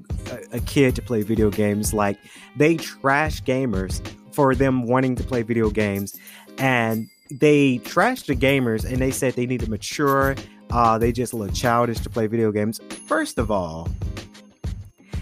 a 0.51 0.60
kid 0.62 0.96
to 0.96 1.01
play 1.01 1.24
video 1.24 1.50
games. 1.50 1.94
Like, 1.94 2.20
they 2.56 2.78
trash 2.78 3.42
gamers 3.42 4.06
for 4.32 4.54
them 4.54 4.84
wanting 4.84 5.16
to 5.16 5.24
play 5.24 5.42
video 5.42 5.70
games. 5.72 6.16
And 6.58 7.10
they 7.39 7.80
trashed 7.80 8.27
the 8.27 8.36
gamers 8.36 8.86
and 8.86 8.98
they 8.98 9.12
said 9.12 9.34
they 9.34 9.46
need 9.46 9.62
to 9.62 9.70
mature. 9.70 10.36
Uh, 10.72 10.98
they 10.98 11.12
just 11.12 11.34
look 11.34 11.54
childish 11.54 12.00
to 12.00 12.10
play 12.10 12.27
video 12.27 12.51
games. 12.51 12.80
First 13.08 13.38
of 13.38 13.51
all, 13.51 13.89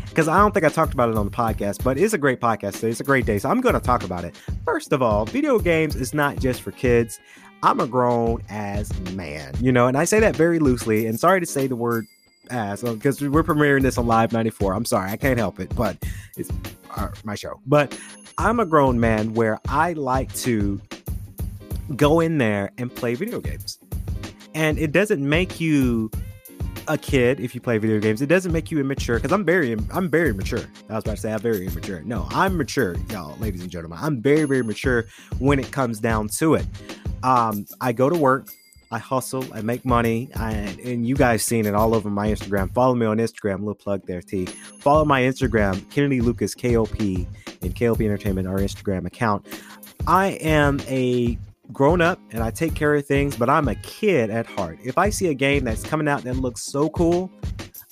because 0.10 0.28
I 0.28 0.38
don't 0.38 0.54
think 0.54 0.66
I 0.66 0.70
talked 0.70 0.94
about 0.94 1.10
it 1.10 1.18
on 1.18 1.26
the 1.26 1.32
podcast, 1.32 1.84
but 1.84 1.98
it's 1.98 2.14
a 2.14 2.20
great 2.20 2.40
podcast. 2.40 2.76
So 2.76 2.88
it's 2.88 3.00
a 3.00 3.04
great 3.04 3.26
day. 3.26 3.40
So 3.40 3.50
I'm 3.50 3.62
going 3.62 3.74
to 3.74 3.82
talk 3.82 4.04
about 4.04 4.24
it. 4.24 4.36
First 4.64 4.94
of 4.94 5.02
all, 5.02 5.26
video 5.26 5.58
games 5.58 5.96
is 5.96 6.14
not 6.14 6.38
just 6.38 6.62
for 6.62 6.72
kids. 6.72 7.20
I'm 7.64 7.80
a 7.80 7.88
grown 7.88 8.44
ass 8.50 8.94
man, 9.14 9.54
you 9.60 9.72
know, 9.72 9.88
and 9.88 9.98
I 9.98 10.06
say 10.06 10.20
that 10.20 10.36
very 10.36 10.60
loosely. 10.60 11.08
And 11.08 11.20
sorry 11.20 11.40
to 11.40 11.46
say 11.46 11.66
the 11.66 11.76
word 11.76 12.06
ass 12.52 12.84
because 12.84 13.22
we're 13.22 13.44
premiering 13.44 13.82
this 13.82 13.98
on 13.98 14.06
Live 14.06 14.34
94. 14.34 14.74
I'm 14.74 14.86
sorry, 14.86 15.10
I 15.10 15.18
can't 15.18 15.40
help 15.40 15.60
it, 15.60 15.74
but 15.76 15.98
it's 16.38 16.52
my 17.24 17.36
show. 17.36 17.60
But 17.66 17.98
I'm 18.38 18.60
a 18.60 18.66
grown 18.66 19.00
man 19.00 19.34
where 19.34 19.60
I 19.68 19.94
like 19.94 20.34
to 20.36 20.80
go 21.96 22.20
in 22.20 22.38
there 22.38 22.72
and 22.78 22.94
play 22.94 23.16
video 23.16 23.40
games. 23.40 23.80
And 24.56 24.78
it 24.78 24.92
doesn't 24.92 25.28
make 25.28 25.60
you 25.60 26.12
a 26.88 26.98
kid 26.98 27.40
if 27.40 27.56
you 27.56 27.62
play 27.62 27.78
video 27.78 28.00
games. 28.00 28.22
It 28.22 28.28
doesn't 28.28 28.52
make 28.52 28.72
you 28.72 28.80
immature 28.80 29.18
because 29.18 29.32
I'm 29.32 29.46
very 29.46 29.74
I'm 29.92 30.10
very 30.10 30.34
mature. 30.34 30.64
I 30.90 30.96
was 30.96 31.04
about 31.04 31.16
to 31.16 31.18
say 31.18 31.34
I'm 31.34 31.40
very 31.40 31.66
immature. 31.66 32.02
No, 32.02 32.28
I'm 32.32 32.58
mature, 32.58 32.96
y'all, 33.10 33.38
ladies 33.38 33.62
and 33.62 33.72
gentlemen. 33.72 34.00
I'm 34.02 34.22
very 34.22 34.44
very 34.44 34.64
mature 34.64 35.06
when 35.40 35.60
it 35.60 35.72
comes 35.72 36.00
down 36.00 36.28
to 36.30 36.56
it. 36.56 36.66
Um, 37.24 37.66
I 37.80 37.94
go 37.94 38.10
to 38.10 38.18
work. 38.18 38.48
I 38.92 39.00
hustle, 39.00 39.44
I 39.52 39.62
make 39.62 39.86
money, 39.86 40.30
and, 40.36 40.80
and 40.82 41.08
you 41.08 41.16
guys 41.16 41.44
seen 41.44 41.66
it 41.66 41.74
all 41.74 41.96
over 41.96 42.12
my 42.12 42.28
Instagram. 42.28 42.72
Follow 42.76 42.94
me 42.94 43.08
on 43.08 43.18
Instagram, 43.18 43.60
little 43.60 43.74
plug 43.74 44.06
there, 44.06 44.22
T. 44.22 44.46
Follow 44.46 45.04
my 45.04 45.22
Instagram, 45.22 45.90
Kennedy 45.90 46.22
Lucas 46.22 46.54
KOP 46.54 47.00
and 47.00 47.76
KOP 47.76 48.02
Entertainment, 48.02 48.48
our 48.48 48.60
Instagram 48.60 49.08
account. 49.08 49.48
I 50.06 50.34
am 50.42 50.80
a 50.82 51.40
grown 51.72 52.02
up 52.02 52.20
and 52.32 52.44
I 52.44 52.52
take 52.52 52.76
care 52.76 52.94
of 52.96 53.06
things, 53.06 53.36
but 53.36 53.50
I'm 53.50 53.68
a 53.68 53.76
kid 53.76 54.30
at 54.30 54.46
heart. 54.46 54.80
If 54.84 54.98
I 54.98 55.10
see 55.10 55.28
a 55.28 55.34
game 55.34 55.64
that's 55.64 55.84
coming 55.84 56.08
out 56.08 56.24
that 56.24 56.36
looks 56.36 56.62
so 56.62 56.90
cool, 56.90 57.32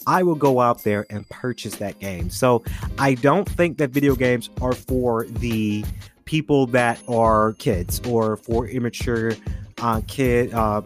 I 0.08 0.24
will 0.24 0.36
go 0.36 0.60
out 0.60 0.84
there 0.84 1.06
and 1.10 1.28
purchase 1.30 1.76
that 1.76 2.00
game. 2.00 2.30
So 2.30 2.64
I 2.98 3.14
don't 3.16 3.48
think 3.48 3.78
that 3.78 3.92
video 3.92 4.16
games 4.16 4.50
are 4.62 4.74
for 4.74 5.26
the 5.26 5.86
people 6.26 6.66
that 6.68 7.00
are 7.08 7.54
kids 7.54 8.02
or 8.08 8.38
for 8.38 8.68
immature 8.68 9.34
uh, 9.82 10.02
kid 10.08 10.54
uh, 10.54 10.82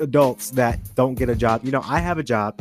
adults 0.00 0.50
that 0.52 0.78
don't 0.94 1.14
get 1.14 1.28
a 1.28 1.34
job. 1.34 1.64
You 1.64 1.70
know, 1.70 1.82
I 1.84 2.00
have 2.00 2.18
a 2.18 2.22
job. 2.22 2.60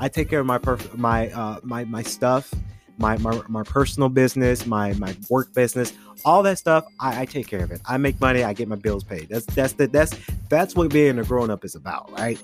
I 0.00 0.08
take 0.08 0.28
care 0.28 0.40
of 0.40 0.46
my 0.46 0.58
perf- 0.58 0.96
my 0.96 1.30
uh, 1.30 1.60
my 1.62 1.84
my 1.84 2.02
stuff, 2.02 2.54
my, 2.98 3.16
my 3.18 3.40
my 3.48 3.62
personal 3.62 4.08
business, 4.08 4.66
my 4.66 4.92
my 4.94 5.16
work 5.30 5.52
business, 5.54 5.92
all 6.24 6.42
that 6.42 6.58
stuff. 6.58 6.84
I, 7.00 7.22
I 7.22 7.24
take 7.24 7.46
care 7.46 7.62
of 7.62 7.70
it. 7.70 7.80
I 7.86 7.96
make 7.96 8.20
money. 8.20 8.44
I 8.44 8.52
get 8.52 8.68
my 8.68 8.76
bills 8.76 9.04
paid. 9.04 9.28
That's 9.28 9.46
that's 9.46 9.72
the 9.74 9.86
that's 9.86 10.14
that's 10.48 10.74
what 10.74 10.90
being 10.92 11.18
a 11.18 11.24
grown 11.24 11.50
up 11.50 11.64
is 11.64 11.74
about, 11.74 12.10
right? 12.12 12.40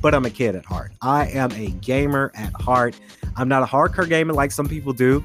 But 0.00 0.14
I'm 0.14 0.24
a 0.24 0.30
kid 0.30 0.54
at 0.54 0.64
heart. 0.64 0.92
I 1.02 1.26
am 1.28 1.50
a 1.52 1.70
gamer 1.70 2.30
at 2.34 2.52
heart. 2.60 2.98
I'm 3.36 3.48
not 3.48 3.62
a 3.62 3.66
hardcore 3.66 4.08
gamer 4.08 4.32
like 4.32 4.52
some 4.52 4.68
people 4.68 4.92
do. 4.92 5.24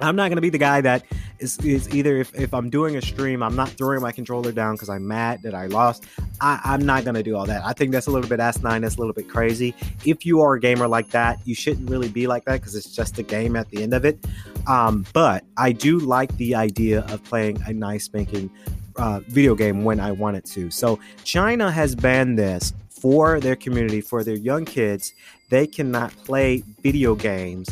I'm 0.00 0.16
not 0.16 0.28
going 0.28 0.36
to 0.36 0.42
be 0.42 0.50
the 0.50 0.58
guy 0.58 0.80
that 0.80 1.04
is, 1.38 1.58
is 1.58 1.92
either 1.94 2.16
if, 2.16 2.34
if 2.34 2.54
I'm 2.54 2.70
doing 2.70 2.96
a 2.96 3.02
stream, 3.02 3.42
I'm 3.42 3.56
not 3.56 3.68
throwing 3.70 4.00
my 4.00 4.12
controller 4.12 4.52
down 4.52 4.74
because 4.74 4.88
I'm 4.88 5.06
mad 5.06 5.42
that 5.42 5.54
I 5.54 5.66
lost. 5.66 6.04
I, 6.40 6.60
I'm 6.64 6.84
not 6.86 7.04
going 7.04 7.14
to 7.14 7.22
do 7.22 7.36
all 7.36 7.46
that. 7.46 7.64
I 7.64 7.72
think 7.72 7.92
that's 7.92 8.06
a 8.06 8.10
little 8.10 8.28
bit 8.28 8.40
asinine. 8.40 8.82
That's 8.82 8.96
a 8.96 8.98
little 9.00 9.12
bit 9.12 9.28
crazy. 9.28 9.74
If 10.04 10.24
you 10.24 10.40
are 10.40 10.54
a 10.54 10.60
gamer 10.60 10.86
like 10.86 11.10
that, 11.10 11.40
you 11.44 11.54
shouldn't 11.54 11.90
really 11.90 12.08
be 12.08 12.26
like 12.26 12.44
that 12.44 12.60
because 12.60 12.76
it's 12.76 12.94
just 12.94 13.18
a 13.18 13.22
game 13.22 13.56
at 13.56 13.68
the 13.70 13.82
end 13.82 13.94
of 13.94 14.04
it. 14.04 14.24
Um, 14.66 15.04
but 15.12 15.44
I 15.56 15.72
do 15.72 15.98
like 15.98 16.36
the 16.36 16.54
idea 16.54 17.00
of 17.08 17.24
playing 17.24 17.60
a 17.66 17.72
nice 17.72 18.04
spanking 18.04 18.50
uh, 18.96 19.20
video 19.28 19.54
game 19.54 19.84
when 19.84 20.00
I 20.00 20.12
want 20.12 20.36
it 20.36 20.44
to. 20.46 20.70
So 20.70 20.98
China 21.24 21.70
has 21.70 21.94
banned 21.94 22.38
this 22.38 22.72
for 22.88 23.40
their 23.40 23.56
community, 23.56 24.00
for 24.00 24.22
their 24.24 24.36
young 24.36 24.64
kids. 24.64 25.12
They 25.50 25.66
cannot 25.66 26.10
play 26.24 26.62
video 26.82 27.14
games 27.14 27.68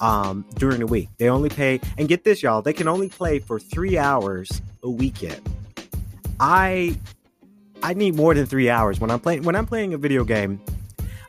um, 0.00 0.44
during 0.56 0.80
the 0.80 0.86
week. 0.86 1.08
They 1.18 1.28
only 1.28 1.48
pay, 1.48 1.80
and 1.98 2.08
get 2.08 2.24
this, 2.24 2.42
y'all, 2.42 2.62
they 2.62 2.72
can 2.72 2.88
only 2.88 3.08
play 3.08 3.38
for 3.38 3.58
three 3.58 3.98
hours 3.98 4.62
a 4.82 4.90
weekend. 4.90 5.40
I 6.40 6.96
I 7.82 7.94
need 7.94 8.14
more 8.14 8.34
than 8.34 8.46
three 8.46 8.68
hours 8.68 9.00
when 9.00 9.10
I'm 9.10 9.20
playing 9.20 9.42
when 9.42 9.56
I'm 9.56 9.66
playing 9.66 9.94
a 9.94 9.98
video 9.98 10.24
game. 10.24 10.60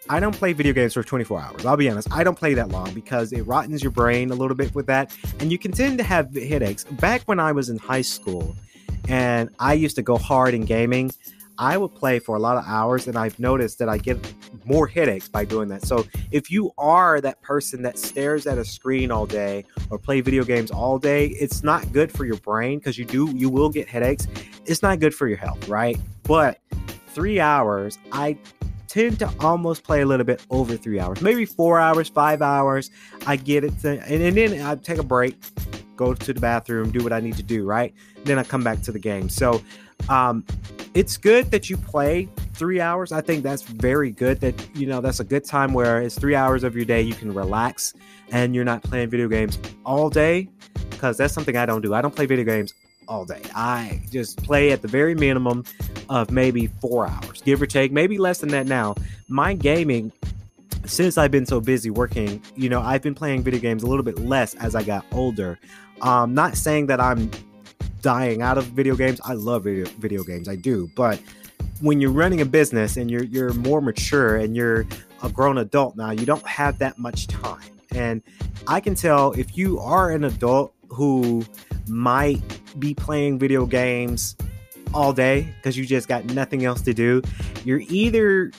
I 0.10 0.22
don't 0.22 0.36
play 0.36 0.54
video 0.54 0.72
games 0.72 0.94
for 0.94 1.04
24 1.04 1.42
hours. 1.42 1.66
I'll 1.66 1.76
be 1.76 1.90
honest. 1.90 2.08
I 2.14 2.24
don't 2.24 2.38
play 2.38 2.54
that 2.54 2.70
long 2.70 2.94
because 2.94 3.34
it 3.34 3.42
rottens 3.42 3.84
your 3.84 3.92
brain 3.92 4.32
a 4.32 4.36
little 4.36 4.56
bit 4.56 4.74
with 4.74 4.88
that, 4.88 5.16
and 5.40 5.52
you 5.52 5.58
can 5.58 5.72
tend 5.74 5.98
to 5.98 6.04
have 6.04 6.34
headaches. 6.34 6.86
Back 6.86 7.24
when 7.26 7.40
I 7.40 7.52
was 7.52 7.70
in 7.70 7.78
high 7.78 8.02
school, 8.02 8.56
and 9.10 9.50
I 9.60 9.74
used 9.74 9.96
to 9.98 10.02
go 10.02 10.18
hard 10.18 10.54
in 10.54 10.62
gaming. 10.62 11.12
I 11.60 11.78
would 11.78 11.96
play 11.96 12.20
for 12.20 12.36
a 12.36 12.40
lot 12.40 12.58
of 12.58 12.66
hours, 12.68 13.08
and 13.08 13.18
I've 13.18 13.40
noticed 13.40 13.80
that 13.80 13.90
I 13.90 13.98
get 13.98 14.18
more 14.66 14.88
headaches 14.88 15.28
by 15.28 15.46
doing 15.46 15.70
that. 15.70 15.86
So, 15.86 16.06
if 16.32 16.52
you 16.52 16.72
are 16.78 17.20
that 17.22 17.42
person 17.42 17.82
that 17.84 17.98
stares 17.98 18.46
at 18.46 18.58
a 18.58 18.66
screen 18.66 19.12
all 19.12 19.26
day 19.26 19.66
or 19.90 19.98
play 19.98 20.22
video 20.22 20.44
games 20.44 20.72
all 20.72 21.00
day, 21.00 21.28
it's 21.28 21.64
not 21.64 21.92
good 21.92 22.12
for 22.12 22.26
your 22.26 22.38
brain 22.38 22.80
because 22.80 22.98
you 22.98 23.06
do 23.06 23.32
you 23.36 23.50
will 23.50 23.70
get 23.70 23.88
headaches. 23.88 24.28
It's 24.66 24.82
not 24.82 25.00
good 25.00 25.16
for 25.16 25.28
your 25.28 25.38
health, 25.38 25.68
right? 25.68 25.98
But 26.24 26.60
three 27.08 27.40
hours, 27.40 27.98
I 28.12 28.38
tend 28.88 29.20
to 29.20 29.34
almost 29.40 29.84
play 29.84 30.02
a 30.02 30.06
little 30.06 30.26
bit 30.26 30.46
over 30.50 30.76
three 30.78 31.00
hours, 31.00 31.22
maybe 31.22 31.46
four 31.46 31.80
hours, 31.80 32.10
five 32.10 32.42
hours. 32.42 32.92
I 33.26 33.36
get 33.36 33.64
it, 33.64 33.80
to, 33.82 34.00
and, 34.04 34.22
and 34.22 34.38
then 34.38 34.62
I 34.62 34.76
take 34.76 34.98
a 34.98 35.04
break, 35.04 35.36
go 35.96 36.14
to 36.14 36.34
the 36.34 36.40
bathroom, 36.40 36.92
do 36.92 37.04
what 37.04 37.14
I 37.14 37.20
need 37.20 37.36
to 37.38 37.44
do, 37.44 37.66
right? 37.66 37.94
Then 38.24 38.40
I 38.40 38.44
come 38.44 38.64
back 38.64 38.82
to 38.84 38.92
the 38.92 39.00
game. 39.00 39.30
So 39.30 39.62
um, 40.10 40.46
it's 40.94 41.18
good 41.18 41.52
that 41.52 41.70
you 41.70 41.78
play 41.78 42.28
three 42.54 42.82
hours. 42.82 43.12
I 43.12 43.22
think 43.22 43.44
that's 43.44 43.62
very 43.62 44.12
good. 44.12 44.40
That 44.42 44.56
you 44.76 44.88
know 44.88 45.02
that's 45.02 45.20
a 45.20 45.24
good 45.24 45.46
time 45.46 45.74
where 45.74 46.02
it's 46.02 46.18
three 46.18 46.36
hours 46.36 46.64
of 46.64 46.76
your 46.76 46.86
day 46.86 47.02
you 47.02 47.14
can 47.14 47.34
relax 47.34 47.94
and 48.32 48.56
you're 48.56 48.66
not 48.66 48.84
playing 48.84 49.10
video 49.10 49.28
games 49.28 49.60
all 49.86 50.10
day 50.10 50.50
because 50.90 51.18
that's 51.18 51.34
something 51.34 51.56
I 51.56 51.66
don't 51.66 51.82
do. 51.82 51.94
I 51.94 52.02
don't 52.02 52.16
play 52.16 52.26
video 52.26 52.46
games 52.46 52.74
all 53.08 53.26
day. 53.26 53.42
I 53.56 54.02
just 54.12 54.44
play 54.44 54.72
at 54.72 54.82
the 54.82 54.88
very 54.88 55.16
minimum 55.16 55.64
of 56.10 56.32
maybe 56.32 56.68
four 56.68 57.08
hours, 57.08 57.42
give 57.42 57.62
or 57.62 57.66
take, 57.66 57.92
maybe 57.92 58.18
less 58.18 58.40
than 58.40 58.50
that 58.50 58.68
now. 58.68 58.96
My 59.28 59.54
gaming, 59.54 60.12
since 60.86 61.18
I've 61.18 61.32
been 61.32 61.46
so 61.46 61.60
busy 61.60 61.90
working, 61.90 62.42
you 62.56 62.70
know, 62.70 62.82
I've 62.82 63.02
been 63.02 63.16
playing 63.16 63.44
video 63.44 63.60
games 63.60 63.84
a 63.84 63.88
little 63.88 64.04
bit 64.04 64.20
less 64.20 64.56
as 64.56 64.76
I 64.76 64.84
got 64.84 65.06
older. 65.12 65.60
Um, 66.02 66.34
not 66.34 66.56
saying 66.56 66.88
that 66.88 67.00
I'm 67.02 67.30
dying 68.02 68.42
out 68.42 68.58
of 68.58 68.66
video 68.66 68.96
games. 68.96 69.20
I 69.24 69.34
love 69.34 69.64
video, 69.64 69.86
video 69.98 70.24
games, 70.24 70.48
I 70.48 70.56
do. 70.56 70.90
But 70.96 71.22
when 71.82 72.02
you're 72.02 72.12
running 72.12 72.42
a 72.42 72.46
business 72.46 72.98
and 72.98 73.10
you're 73.10 73.24
you're 73.24 73.54
more 73.54 73.82
mature 73.82 74.38
and 74.38 74.56
you're 74.56 74.86
a 75.24 75.30
grown 75.30 75.58
adult 75.58 75.96
now, 75.96 76.12
you 76.12 76.26
don't 76.26 76.46
have 76.46 76.80
that 76.80 76.98
much 76.98 77.28
time. 77.28 77.72
And 77.92 78.22
I 78.68 78.80
can 78.80 78.96
tell 78.96 79.32
if 79.34 79.58
you 79.58 79.80
are 79.80 80.12
an 80.12 80.24
adult 80.24 80.74
who 80.90 81.46
might 81.88 82.42
be 82.80 82.94
playing 82.94 83.40
video 83.40 83.66
games 83.66 84.36
all 84.94 85.14
day 85.14 85.54
because 85.58 85.78
you 85.78 85.86
just 85.86 86.08
got 86.08 86.26
nothing 86.26 86.66
else 86.66 86.82
to 86.82 86.94
do, 86.94 87.22
you're 87.64 87.82
either 87.90 88.52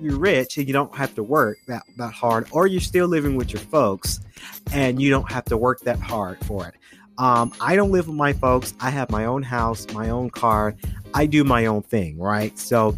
you're 0.00 0.18
rich 0.18 0.58
and 0.58 0.66
you 0.66 0.72
don't 0.72 0.94
have 0.96 1.14
to 1.14 1.22
work 1.22 1.58
that, 1.68 1.84
that 1.96 2.12
hard, 2.12 2.48
or 2.50 2.66
you're 2.66 2.80
still 2.80 3.06
living 3.06 3.36
with 3.36 3.52
your 3.52 3.62
folks 3.62 4.20
and 4.72 5.00
you 5.00 5.10
don't 5.10 5.30
have 5.30 5.44
to 5.44 5.56
work 5.56 5.80
that 5.80 5.98
hard 5.98 6.38
for 6.44 6.66
it. 6.66 6.74
Um, 7.18 7.52
I 7.60 7.76
don't 7.76 7.90
live 7.90 8.06
with 8.06 8.16
my 8.16 8.32
folks. 8.32 8.74
I 8.80 8.90
have 8.90 9.10
my 9.10 9.24
own 9.24 9.42
house, 9.42 9.86
my 9.92 10.10
own 10.10 10.30
car. 10.30 10.74
I 11.14 11.26
do 11.26 11.44
my 11.44 11.66
own 11.66 11.82
thing, 11.82 12.18
right? 12.18 12.58
So 12.58 12.96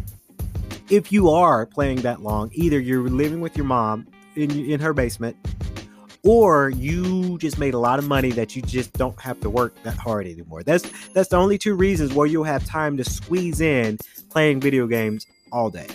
if 0.89 1.11
you 1.11 1.29
are 1.29 1.65
playing 1.65 2.01
that 2.01 2.21
long, 2.21 2.49
either 2.53 2.79
you're 2.79 3.09
living 3.09 3.41
with 3.41 3.57
your 3.57 3.65
mom 3.65 4.07
in 4.35 4.51
in 4.51 4.79
her 4.79 4.93
basement, 4.93 5.35
or 6.23 6.69
you 6.69 7.37
just 7.37 7.57
made 7.57 7.73
a 7.73 7.79
lot 7.79 7.99
of 7.99 8.07
money 8.07 8.31
that 8.31 8.55
you 8.55 8.61
just 8.61 8.93
don't 8.93 9.19
have 9.21 9.39
to 9.41 9.49
work 9.49 9.75
that 9.83 9.97
hard 9.97 10.27
anymore. 10.27 10.63
That's 10.63 10.89
that's 11.13 11.29
the 11.29 11.37
only 11.37 11.57
two 11.57 11.75
reasons 11.75 12.13
where 12.13 12.27
you'll 12.27 12.43
have 12.45 12.65
time 12.65 12.97
to 12.97 13.03
squeeze 13.03 13.61
in 13.61 13.97
playing 14.29 14.59
video 14.59 14.87
games 14.87 15.27
all 15.51 15.69
day. 15.69 15.87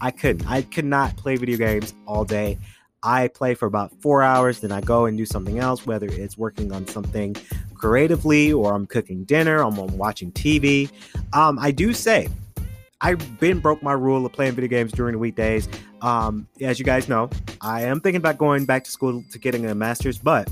I 0.00 0.10
couldn't. 0.10 0.48
I 0.48 0.62
could 0.62 0.84
not 0.84 1.16
play 1.16 1.36
video 1.36 1.56
games 1.56 1.94
all 2.06 2.24
day. 2.24 2.58
I 3.02 3.28
play 3.28 3.54
for 3.54 3.66
about 3.66 3.92
four 4.00 4.22
hours, 4.22 4.60
then 4.60 4.72
I 4.72 4.80
go 4.80 5.06
and 5.06 5.16
do 5.16 5.26
something 5.26 5.58
else, 5.58 5.86
whether 5.86 6.06
it's 6.06 6.36
working 6.36 6.72
on 6.72 6.86
something 6.86 7.36
creatively 7.74 8.52
or 8.52 8.74
I'm 8.74 8.86
cooking 8.86 9.24
dinner, 9.24 9.62
I'm 9.62 9.76
watching 9.96 10.32
TV. 10.32 10.90
Um, 11.32 11.58
I 11.58 11.70
do 11.70 11.92
say 11.92 12.28
I've 13.00 13.38
been 13.38 13.60
broke 13.60 13.82
my 13.82 13.92
rule 13.92 14.24
of 14.24 14.32
playing 14.32 14.54
video 14.54 14.68
games 14.68 14.92
during 14.92 15.12
the 15.12 15.18
weekdays. 15.18 15.68
Um, 16.02 16.48
as 16.60 16.78
you 16.78 16.84
guys 16.84 17.08
know, 17.08 17.30
I 17.60 17.82
am 17.82 18.00
thinking 18.00 18.18
about 18.18 18.38
going 18.38 18.64
back 18.64 18.84
to 18.84 18.90
school 18.90 19.22
to 19.30 19.38
getting 19.38 19.66
a 19.66 19.74
master's, 19.74 20.18
but 20.18 20.50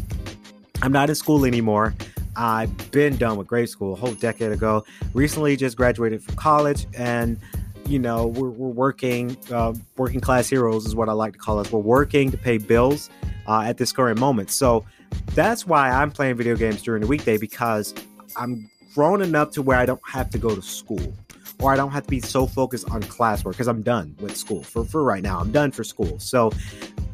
I'm 0.82 0.92
not 0.92 1.08
in 1.08 1.14
school 1.14 1.44
anymore. 1.44 1.94
I've 2.36 2.90
been 2.90 3.16
done 3.16 3.36
with 3.36 3.46
grade 3.46 3.68
school 3.68 3.92
a 3.92 3.96
whole 3.96 4.14
decade 4.14 4.52
ago. 4.52 4.84
Recently, 5.12 5.56
just 5.56 5.76
graduated 5.76 6.22
from 6.22 6.34
college, 6.36 6.86
and 6.96 7.38
you 7.86 7.98
know 7.98 8.26
we're, 8.28 8.50
we're 8.50 8.68
working 8.68 9.36
uh, 9.50 9.74
working 9.96 10.20
class 10.20 10.48
heroes 10.48 10.86
is 10.86 10.94
what 10.94 11.08
i 11.08 11.12
like 11.12 11.32
to 11.32 11.38
call 11.38 11.58
us. 11.58 11.70
We're 11.70 11.80
working 11.80 12.30
to 12.30 12.36
pay 12.36 12.58
bills 12.58 13.10
uh, 13.46 13.62
at 13.62 13.76
this 13.76 13.92
current 13.92 14.18
moment. 14.18 14.50
So 14.50 14.84
that's 15.34 15.66
why 15.66 15.90
i'm 15.90 16.10
playing 16.10 16.36
video 16.36 16.56
games 16.56 16.82
during 16.82 17.00
the 17.02 17.06
weekday 17.06 17.36
because 17.36 17.94
i'm 18.36 18.68
grown 18.94 19.22
enough 19.22 19.50
to 19.52 19.62
where 19.62 19.78
i 19.78 19.86
don't 19.86 20.00
have 20.06 20.28
to 20.30 20.38
go 20.38 20.54
to 20.54 20.62
school 20.62 21.14
or 21.60 21.72
i 21.72 21.76
don't 21.76 21.90
have 21.90 22.02
to 22.02 22.10
be 22.10 22.20
so 22.20 22.46
focused 22.46 22.88
on 22.90 23.02
classwork 23.04 23.52
because 23.52 23.68
i'm 23.68 23.82
done 23.82 24.14
with 24.20 24.36
school 24.36 24.62
for, 24.62 24.84
for 24.84 25.02
right 25.02 25.22
now. 25.22 25.38
I'm 25.38 25.52
done 25.52 25.70
for 25.70 25.84
school. 25.84 26.18
So 26.18 26.52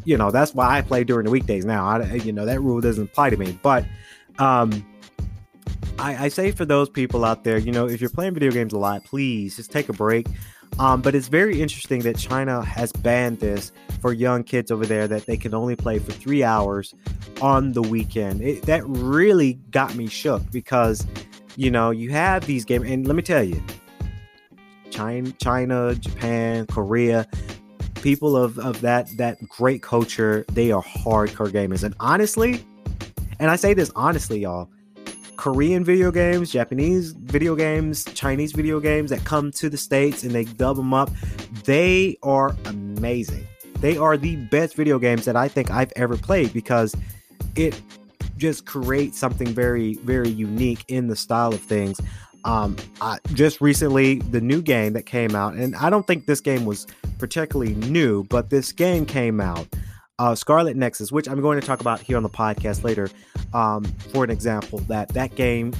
you 0.04 0.16
know 0.16 0.30
that's 0.30 0.54
why 0.54 0.78
i 0.78 0.82
play 0.82 1.04
during 1.04 1.26
the 1.26 1.30
weekdays 1.30 1.64
now. 1.64 1.84
I, 1.86 2.14
you 2.14 2.32
know 2.32 2.46
that 2.46 2.60
rule 2.60 2.80
doesn't 2.80 3.04
apply 3.04 3.30
to 3.30 3.36
me. 3.36 3.58
But 3.62 3.84
um 4.38 4.84
I, 5.98 6.24
I 6.24 6.28
say 6.28 6.50
for 6.50 6.64
those 6.64 6.88
people 6.88 7.26
out 7.26 7.44
there, 7.44 7.58
you 7.58 7.72
know, 7.72 7.86
if 7.86 8.00
you're 8.00 8.08
playing 8.08 8.32
video 8.32 8.50
games 8.50 8.72
a 8.72 8.78
lot, 8.78 9.04
please 9.04 9.56
just 9.56 9.70
take 9.70 9.90
a 9.90 9.92
break. 9.92 10.26
Um, 10.78 11.02
but 11.02 11.14
it's 11.14 11.28
very 11.28 11.60
interesting 11.60 12.00
that 12.02 12.16
China 12.16 12.64
has 12.64 12.92
banned 12.92 13.40
this 13.40 13.72
for 14.00 14.12
young 14.12 14.44
kids 14.44 14.70
over 14.70 14.86
there 14.86 15.06
that 15.08 15.26
they 15.26 15.36
can 15.36 15.52
only 15.52 15.76
play 15.76 15.98
for 15.98 16.12
three 16.12 16.42
hours 16.42 16.94
on 17.42 17.72
the 17.72 17.82
weekend. 17.82 18.40
It, 18.40 18.62
that 18.62 18.82
really 18.86 19.54
got 19.70 19.94
me 19.94 20.06
shook 20.06 20.42
because, 20.50 21.06
you 21.56 21.70
know, 21.70 21.90
you 21.90 22.10
have 22.10 22.46
these 22.46 22.64
games, 22.64 22.88
and 22.88 23.06
let 23.06 23.14
me 23.14 23.22
tell 23.22 23.42
you, 23.42 23.62
China, 24.90 25.32
China, 25.32 25.94
Japan, 25.94 26.66
Korea, 26.66 27.26
people 27.96 28.36
of, 28.36 28.58
of 28.58 28.80
that 28.80 29.08
that 29.18 29.36
great 29.48 29.82
culture, 29.82 30.44
they 30.52 30.72
are 30.72 30.82
hardcore 30.82 31.50
gamers. 31.50 31.84
And 31.84 31.94
honestly, 32.00 32.64
and 33.38 33.50
I 33.50 33.56
say 33.56 33.74
this 33.74 33.90
honestly, 33.94 34.40
y'all, 34.40 34.70
Korean 35.40 35.82
video 35.82 36.10
games, 36.10 36.52
Japanese 36.52 37.12
video 37.12 37.56
games, 37.56 38.04
Chinese 38.12 38.52
video 38.52 38.78
games 38.78 39.08
that 39.08 39.24
come 39.24 39.50
to 39.52 39.70
the 39.70 39.76
States 39.78 40.22
and 40.22 40.32
they 40.32 40.44
dub 40.44 40.76
them 40.76 40.92
up, 40.92 41.08
they 41.64 42.18
are 42.22 42.54
amazing. 42.66 43.46
They 43.76 43.96
are 43.96 44.18
the 44.18 44.36
best 44.36 44.76
video 44.76 44.98
games 44.98 45.24
that 45.24 45.36
I 45.36 45.48
think 45.48 45.70
I've 45.70 45.94
ever 45.96 46.18
played 46.18 46.52
because 46.52 46.94
it 47.56 47.80
just 48.36 48.66
creates 48.66 49.18
something 49.18 49.48
very, 49.48 49.94
very 49.94 50.28
unique 50.28 50.84
in 50.88 51.08
the 51.08 51.16
style 51.16 51.54
of 51.54 51.62
things. 51.62 52.02
Um, 52.44 52.76
I, 53.00 53.16
just 53.32 53.62
recently, 53.62 54.16
the 54.16 54.42
new 54.42 54.60
game 54.60 54.92
that 54.92 55.06
came 55.06 55.34
out, 55.34 55.54
and 55.54 55.74
I 55.74 55.88
don't 55.88 56.06
think 56.06 56.26
this 56.26 56.42
game 56.42 56.66
was 56.66 56.86
particularly 57.18 57.76
new, 57.76 58.24
but 58.24 58.50
this 58.50 58.72
game 58.72 59.06
came 59.06 59.40
out 59.40 59.66
uh, 60.20 60.34
Scarlet 60.34 60.76
Nexus, 60.76 61.10
which 61.10 61.26
I'm 61.26 61.40
going 61.40 61.58
to 61.58 61.66
talk 61.66 61.80
about 61.80 61.98
here 61.98 62.18
on 62.18 62.22
the 62.22 62.28
podcast 62.28 62.84
later. 62.84 63.08
Um, 63.54 63.84
for 64.12 64.22
an 64.22 64.30
example, 64.30 64.80
that 64.80 65.08
that 65.14 65.34
game 65.34 65.72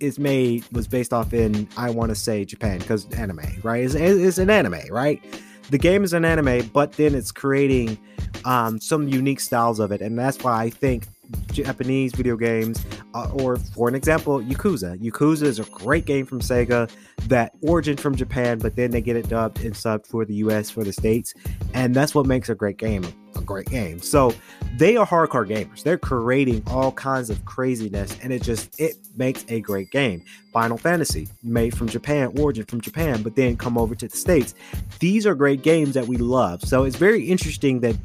is 0.00 0.18
made 0.18 0.66
was 0.70 0.86
based 0.86 1.14
off 1.14 1.32
in 1.32 1.66
I 1.78 1.88
want 1.88 2.10
to 2.10 2.14
say 2.14 2.44
Japan 2.44 2.78
because 2.78 3.10
anime, 3.12 3.40
right? 3.62 3.82
It's, 3.82 3.94
it's 3.94 4.36
an 4.36 4.50
anime, 4.50 4.82
right? 4.90 5.22
The 5.70 5.78
game 5.78 6.04
is 6.04 6.12
an 6.12 6.26
anime, 6.26 6.68
but 6.74 6.92
then 6.92 7.14
it's 7.14 7.32
creating 7.32 7.96
um, 8.44 8.80
some 8.80 9.08
unique 9.08 9.40
styles 9.40 9.80
of 9.80 9.92
it, 9.92 10.02
and 10.02 10.18
that's 10.18 10.44
why 10.44 10.62
I 10.62 10.68
think 10.68 11.06
Japanese 11.52 12.14
video 12.14 12.36
games, 12.36 12.84
uh, 13.14 13.30
or 13.32 13.56
for 13.56 13.88
an 13.88 13.94
example, 13.94 14.40
Yakuza. 14.40 14.98
Yakuza 14.98 15.42
is 15.42 15.58
a 15.58 15.64
great 15.64 16.04
game 16.04 16.26
from 16.26 16.40
Sega 16.40 16.90
that 17.28 17.52
origin 17.62 17.96
from 17.96 18.14
Japan, 18.14 18.58
but 18.58 18.76
then 18.76 18.90
they 18.90 19.00
get 19.00 19.16
it 19.16 19.28
dubbed 19.28 19.64
and 19.64 19.74
subbed 19.74 20.06
for 20.06 20.24
the 20.24 20.34
US, 20.34 20.70
for 20.70 20.84
the 20.84 20.92
States. 20.92 21.34
And 21.74 21.94
that's 21.94 22.14
what 22.14 22.26
makes 22.26 22.48
a 22.48 22.54
great 22.54 22.76
game 22.76 23.04
a 23.36 23.40
great 23.40 23.66
game. 23.66 24.00
So 24.00 24.34
they 24.76 24.96
are 24.96 25.06
hardcore 25.06 25.48
gamers. 25.48 25.82
They're 25.82 25.98
creating 25.98 26.62
all 26.66 26.92
kinds 26.92 27.30
of 27.30 27.44
craziness, 27.44 28.16
and 28.22 28.32
it 28.32 28.42
just 28.42 28.78
it 28.80 28.96
makes 29.16 29.44
a 29.48 29.60
great 29.60 29.90
game. 29.90 30.24
Final 30.52 30.76
Fantasy, 30.76 31.28
made 31.42 31.76
from 31.76 31.88
Japan, 31.88 32.32
origin 32.38 32.64
from 32.66 32.80
Japan, 32.80 33.22
but 33.22 33.36
then 33.36 33.56
come 33.56 33.78
over 33.78 33.94
to 33.94 34.08
the 34.08 34.16
States. 34.16 34.54
These 34.98 35.26
are 35.26 35.34
great 35.34 35.62
games 35.62 35.94
that 35.94 36.06
we 36.06 36.16
love. 36.16 36.62
So 36.62 36.84
it's 36.84 36.96
very 36.96 37.24
interesting 37.24 37.80
that 37.80 37.96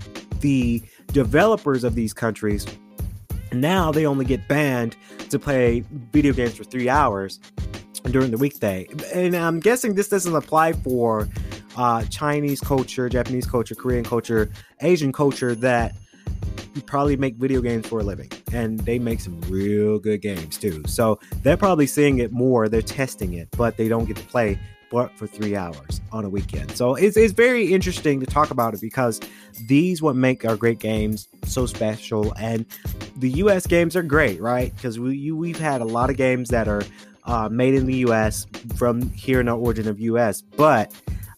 the 0.42 0.82
developers 1.08 1.84
of 1.84 1.96
these 1.96 2.14
countries 2.14 2.66
now 3.62 3.92
they 3.92 4.06
only 4.06 4.26
get 4.26 4.48
banned 4.48 4.96
to 5.30 5.40
play 5.40 5.84
video 6.12 6.34
games 6.34 6.56
for 6.56 6.64
three 6.64 6.90
hours 6.90 7.40
during 8.12 8.32
the 8.32 8.38
weekday. 8.38 8.88
And 9.14 9.36
I'm 9.36 9.60
guessing 9.60 9.96
this 9.96 10.10
doesn't 10.10 10.36
apply 10.36 10.74
for 10.74 11.28
uh, 11.76 12.04
Chinese 12.06 12.62
culture, 12.62 13.10
Japanese 13.10 13.46
culture, 13.48 13.76
Korean 13.76 14.04
culture, 14.04 14.52
Asian 14.82 15.12
culture 15.12 15.56
that 15.56 15.96
probably 16.86 17.16
make 17.16 17.36
video 17.36 17.62
games 17.62 17.88
for 17.88 18.00
a 18.00 18.04
living 18.04 18.30
and 18.54 18.80
they 18.82 19.00
make 19.00 19.20
some 19.20 19.40
real 19.42 19.98
good 20.00 20.22
games 20.22 20.58
too. 20.58 20.84
So 20.88 21.20
they're 21.42 21.58
probably 21.58 21.88
seeing 21.88 22.20
it 22.20 22.32
more, 22.32 22.68
they're 22.68 22.82
testing 22.82 23.34
it, 23.34 23.50
but 23.52 23.78
they 23.78 23.88
don't 23.88 24.06
get 24.06 24.18
to 24.18 24.24
play 24.24 24.60
but 24.96 25.12
for 25.18 25.28
three 25.28 25.58
hours 25.58 26.00
on 26.14 26.24
a 26.24 26.30
weekend. 26.30 26.72
So 26.72 26.96
it's, 26.96 27.18
it's 27.18 27.34
very 27.34 27.74
interesting 27.74 28.22
to 28.22 28.26
talk 28.26 28.50
about 28.50 28.74
it 28.74 28.80
because 28.80 29.20
these 29.68 30.02
what 30.02 30.16
make 30.16 30.46
our 30.46 30.56
great 30.56 30.80
games 30.80 31.28
so 31.44 31.66
special. 31.66 32.34
And 32.40 32.66
the 33.18 33.30
US 33.44 33.68
games 33.68 33.98
are 33.98 34.04
great, 34.04 34.40
right? 34.40 34.74
Because 34.74 34.98
we 34.98 35.18
you, 35.18 35.36
we've 35.36 35.60
had 35.60 35.82
a 35.82 35.84
lot 35.84 36.10
of 36.10 36.16
games 36.16 36.48
that 36.48 36.70
are 36.70 36.84
uh, 37.26 37.50
made 37.50 37.74
in 37.74 37.88
the 37.88 37.98
US 38.08 38.48
from 38.78 39.10
here 39.10 39.42
in 39.42 39.48
the 39.48 39.58
origin 39.58 39.90
of 39.90 40.00
US, 40.00 40.42
but 40.42 40.94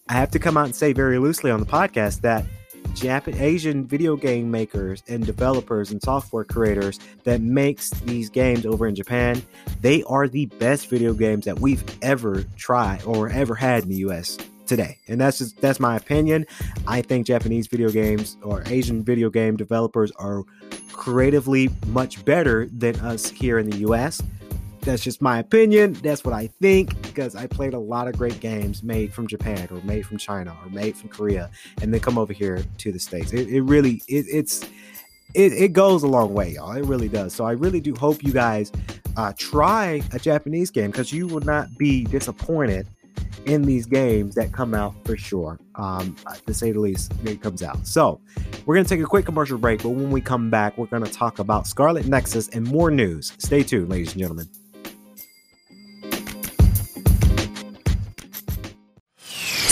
I 0.07 0.13
have 0.13 0.29
to 0.31 0.39
come 0.39 0.55
out 0.55 0.65
and 0.65 0.75
say 0.75 0.93
very 0.93 1.17
loosely 1.17 1.49
on 1.49 1.59
the 1.59 1.65
podcast 1.65 2.21
that 2.21 2.45
Japan 2.97 3.35
Asian 3.35 3.85
video 3.85 4.15
game 4.15 4.49
makers 4.49 5.03
and 5.07 5.23
developers 5.23 5.91
and 5.91 6.01
software 6.01 6.43
creators 6.43 6.99
that 7.25 7.41
makes 7.41 7.91
these 7.91 8.29
games 8.29 8.65
over 8.65 8.87
in 8.87 8.95
Japan, 8.95 9.41
they 9.81 10.01
are 10.03 10.27
the 10.27 10.47
best 10.47 10.89
video 10.89 11.13
games 11.13 11.45
that 11.45 11.59
we've 11.59 11.83
ever 12.01 12.43
tried 12.57 13.03
or 13.03 13.29
ever 13.29 13.53
had 13.53 13.83
in 13.83 13.89
the 13.89 13.97
US 13.97 14.37
today. 14.65 14.97
And 15.07 15.21
that's 15.21 15.37
just 15.37 15.61
that's 15.61 15.79
my 15.79 15.95
opinion. 15.95 16.47
I 16.87 17.03
think 17.03 17.27
Japanese 17.27 17.67
video 17.67 17.89
games 17.89 18.35
or 18.41 18.63
Asian 18.65 19.03
video 19.03 19.29
game 19.29 19.57
developers 19.57 20.11
are 20.13 20.43
creatively 20.91 21.69
much 21.87 22.25
better 22.25 22.65
than 22.65 22.99
us 23.01 23.29
here 23.29 23.59
in 23.59 23.69
the 23.69 23.77
US 23.77 24.21
that's 24.87 25.03
just 25.03 25.21
my 25.21 25.39
opinion. 25.39 25.93
That's 25.93 26.23
what 26.23 26.33
I 26.33 26.47
think 26.61 26.99
because 27.01 27.35
I 27.35 27.45
played 27.45 27.73
a 27.73 27.79
lot 27.79 28.07
of 28.07 28.17
great 28.17 28.39
games 28.39 28.83
made 28.83 29.13
from 29.13 29.27
Japan 29.27 29.67
or 29.69 29.81
made 29.83 30.05
from 30.05 30.17
China 30.17 30.55
or 30.63 30.69
made 30.69 30.95
from 30.95 31.09
Korea, 31.09 31.51
and 31.81 31.93
then 31.93 31.99
come 31.99 32.17
over 32.17 32.31
here 32.31 32.63
to 32.77 32.91
the 32.91 32.99
states. 32.99 33.33
It, 33.33 33.49
it 33.49 33.61
really 33.61 34.01
it, 34.07 34.25
it's 34.31 34.63
it, 35.33 35.51
it 35.53 35.73
goes 35.73 36.03
a 36.03 36.07
long 36.07 36.33
way, 36.33 36.51
y'all. 36.53 36.71
It 36.71 36.85
really 36.85 37.09
does. 37.09 37.33
So 37.33 37.45
I 37.45 37.51
really 37.51 37.81
do 37.81 37.93
hope 37.95 38.23
you 38.23 38.31
guys 38.31 38.71
uh, 39.17 39.33
try 39.37 40.01
a 40.13 40.19
Japanese 40.19 40.71
game 40.71 40.91
because 40.91 41.11
you 41.11 41.27
will 41.27 41.41
not 41.41 41.67
be 41.77 42.05
disappointed 42.05 42.87
in 43.45 43.63
these 43.63 43.85
games 43.85 44.35
that 44.35 44.53
come 44.53 44.73
out 44.73 44.93
for 45.05 45.17
sure. 45.17 45.59
Um, 45.75 46.15
to 46.45 46.53
say 46.53 46.71
the 46.71 46.79
least, 46.79 47.13
it 47.25 47.41
comes 47.41 47.61
out. 47.61 47.85
So 47.85 48.21
we're 48.65 48.75
gonna 48.75 48.87
take 48.87 49.01
a 49.01 49.05
quick 49.05 49.25
commercial 49.25 49.57
break, 49.57 49.83
but 49.83 49.89
when 49.89 50.11
we 50.11 50.21
come 50.21 50.49
back, 50.49 50.77
we're 50.77 50.87
gonna 50.87 51.07
talk 51.07 51.39
about 51.39 51.67
Scarlet 51.67 52.05
Nexus 52.05 52.47
and 52.49 52.65
more 52.65 52.89
news. 52.89 53.33
Stay 53.37 53.63
tuned, 53.63 53.89
ladies 53.89 54.13
and 54.13 54.21
gentlemen. 54.21 54.47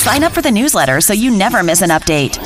Sign 0.06 0.24
up 0.24 0.34
for 0.34 0.44
the 0.44 0.52
newsletter 0.52 1.02
so 1.02 1.14
you 1.14 1.36
never 1.36 1.64
miss 1.64 1.82
an 1.82 1.90
update. 1.90 2.38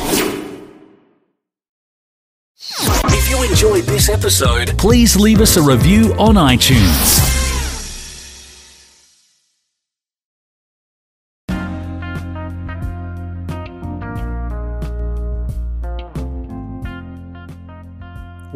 If 3.11 3.29
you 3.29 3.43
enjoyed 3.43 3.83
this 3.83 4.07
episode, 4.07 4.77
please 4.77 5.17
leave 5.17 5.41
us 5.41 5.57
a 5.57 5.61
review 5.61 6.13
on 6.13 6.35
iTunes. 6.35 7.28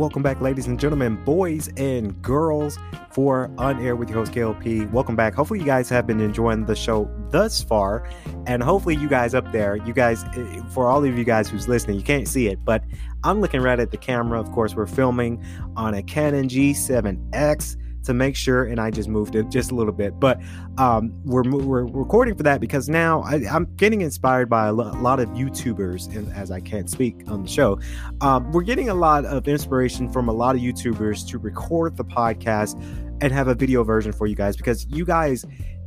Welcome 0.04 0.22
back, 0.22 0.42
ladies 0.42 0.68
and 0.68 0.78
gentlemen, 0.78 1.16
boys 1.24 1.70
and 1.78 2.22
girls, 2.22 2.78
for 3.12 3.50
On 3.58 3.82
Air 3.82 3.96
with 3.96 4.10
your 4.10 4.18
host, 4.18 4.34
KLP. 4.34 4.92
Welcome 4.92 5.16
back. 5.16 5.34
Hopefully, 5.34 5.62
you 5.62 5.66
guys 5.66 5.88
have 5.88 6.06
been 6.06 6.20
enjoying 6.20 6.66
the 6.66 6.76
show 6.76 7.10
thus 7.30 7.64
far. 7.64 8.06
And 8.46 8.62
hopefully, 8.62 8.98
you 8.98 9.08
guys 9.08 9.34
up 9.34 9.50
there, 9.54 9.78
you 9.78 9.94
guys, 9.94 10.26
eh, 10.36 10.60
for 10.74 10.90
all 10.90 11.06
of 11.06 11.18
you 11.18 11.24
guys 11.24 11.48
who's 11.48 11.70
listening, 11.70 11.96
you 11.96 12.04
can't 12.04 12.28
see 12.28 12.48
it, 12.48 12.66
but 12.66 12.84
I'm 13.24 13.40
looking 13.40 13.62
right 13.62 13.80
at 13.80 13.92
the 13.92 13.98
camera. 13.98 14.42
Of 14.42 14.52
course, 14.52 14.76
we're 14.76 14.88
filming 14.88 15.42
on 15.78 15.94
a 15.94 16.04
Canon 16.04 16.50
G7X 16.50 17.78
to 18.04 18.14
make 18.14 18.36
sure, 18.36 18.66
and 18.66 18.80
I 18.80 18.92
just 18.92 19.10
moved 19.10 19.36
it 19.36 19.50
just 19.50 19.72
a 19.72 19.76
little 19.76 19.94
bit, 19.94 20.20
but 20.20 20.40
um, 20.78 21.14
we're, 21.24 21.44
we're 21.44 21.86
recording 21.86 22.36
for 22.36 22.44
that 22.44 22.62
because 22.62 22.90
now 22.90 23.22
I, 23.22 23.36
am 23.48 23.74
getting 23.76 24.02
inspired 24.02 24.50
by 24.50 24.68
a 24.68 24.74
lot 24.74 25.20
of 25.20 25.30
YouTubers, 25.30 26.16
and 26.16 26.32
as 26.34 26.52
I 26.52 26.60
can't 26.60 26.90
speak 26.90 27.24
on 27.28 27.44
the 27.44 27.50
show, 27.50 27.80
um, 28.22 28.52
we're 28.52 28.64
getting 28.64 28.90
a 28.90 28.94
lot 28.94 29.26
of 29.26 29.48
inspiration 29.48 30.12
from 30.12 30.28
a 30.30 30.34
lot 30.34 30.56
of 30.56 30.62
YouTubers 30.62 31.28
to 31.30 31.38
record 31.38 31.98
the 31.98 32.06
podcast 32.06 32.82
and 33.22 33.32
have 33.32 33.48
a 33.48 33.56
video 33.56 33.84
version 33.84 34.12
for 34.12 34.28
you 34.28 34.36
guys 34.36 34.58
because 34.58 34.86
you 34.90 35.06
guys 35.06 35.46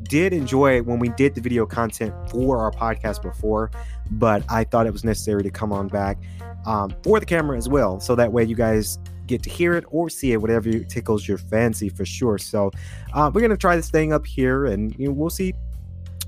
did 0.08 0.32
enjoy 0.32 0.76
it 0.76 0.86
when 0.86 0.98
we 0.98 1.08
did 1.10 1.34
the 1.34 1.40
video 1.40 1.66
content 1.66 2.14
for 2.30 2.58
our 2.58 2.70
podcast 2.70 3.22
before, 3.22 3.70
but 4.12 4.42
I 4.48 4.64
thought 4.64 4.86
it 4.86 4.92
was 4.92 5.04
necessary 5.04 5.42
to 5.42 5.50
come 5.50 5.72
on 5.72 5.88
back 5.88 6.18
um, 6.64 6.94
for 7.02 7.20
the 7.20 7.26
camera 7.26 7.56
as 7.56 7.68
well. 7.68 8.00
So 8.00 8.14
that 8.14 8.32
way 8.32 8.44
you 8.44 8.54
guys 8.54 8.98
get 9.26 9.42
to 9.44 9.50
hear 9.50 9.74
it 9.74 9.84
or 9.88 10.08
see 10.08 10.32
it, 10.32 10.40
whatever 10.40 10.70
tickles 10.80 11.26
your 11.26 11.38
fancy 11.38 11.88
for 11.88 12.04
sure. 12.04 12.38
So 12.38 12.70
uh, 13.12 13.30
we're 13.32 13.40
gonna 13.40 13.56
try 13.56 13.76
this 13.76 13.90
thing 13.90 14.12
up 14.12 14.26
here, 14.26 14.66
and 14.66 14.96
you 14.98 15.06
know, 15.06 15.12
we'll 15.12 15.30
see. 15.30 15.54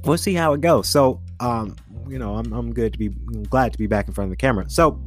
We'll 0.05 0.17
see 0.17 0.35
how 0.35 0.53
it 0.53 0.61
goes. 0.61 0.89
So, 0.89 1.21
um, 1.41 1.75
you 2.09 2.21
know, 2.21 2.37
I'm, 2.37 2.53
I'm 2.53 2.73
good 2.73 2.93
to 2.93 2.99
be 2.99 3.07
I'm 3.35 3.43
glad 3.43 3.73
to 3.73 3.79
be 3.79 3.89
back 3.89 4.07
in 4.07 4.15
front 4.15 4.27
of 4.27 4.31
the 4.31 4.37
camera. 4.37 4.71
So, 4.71 5.03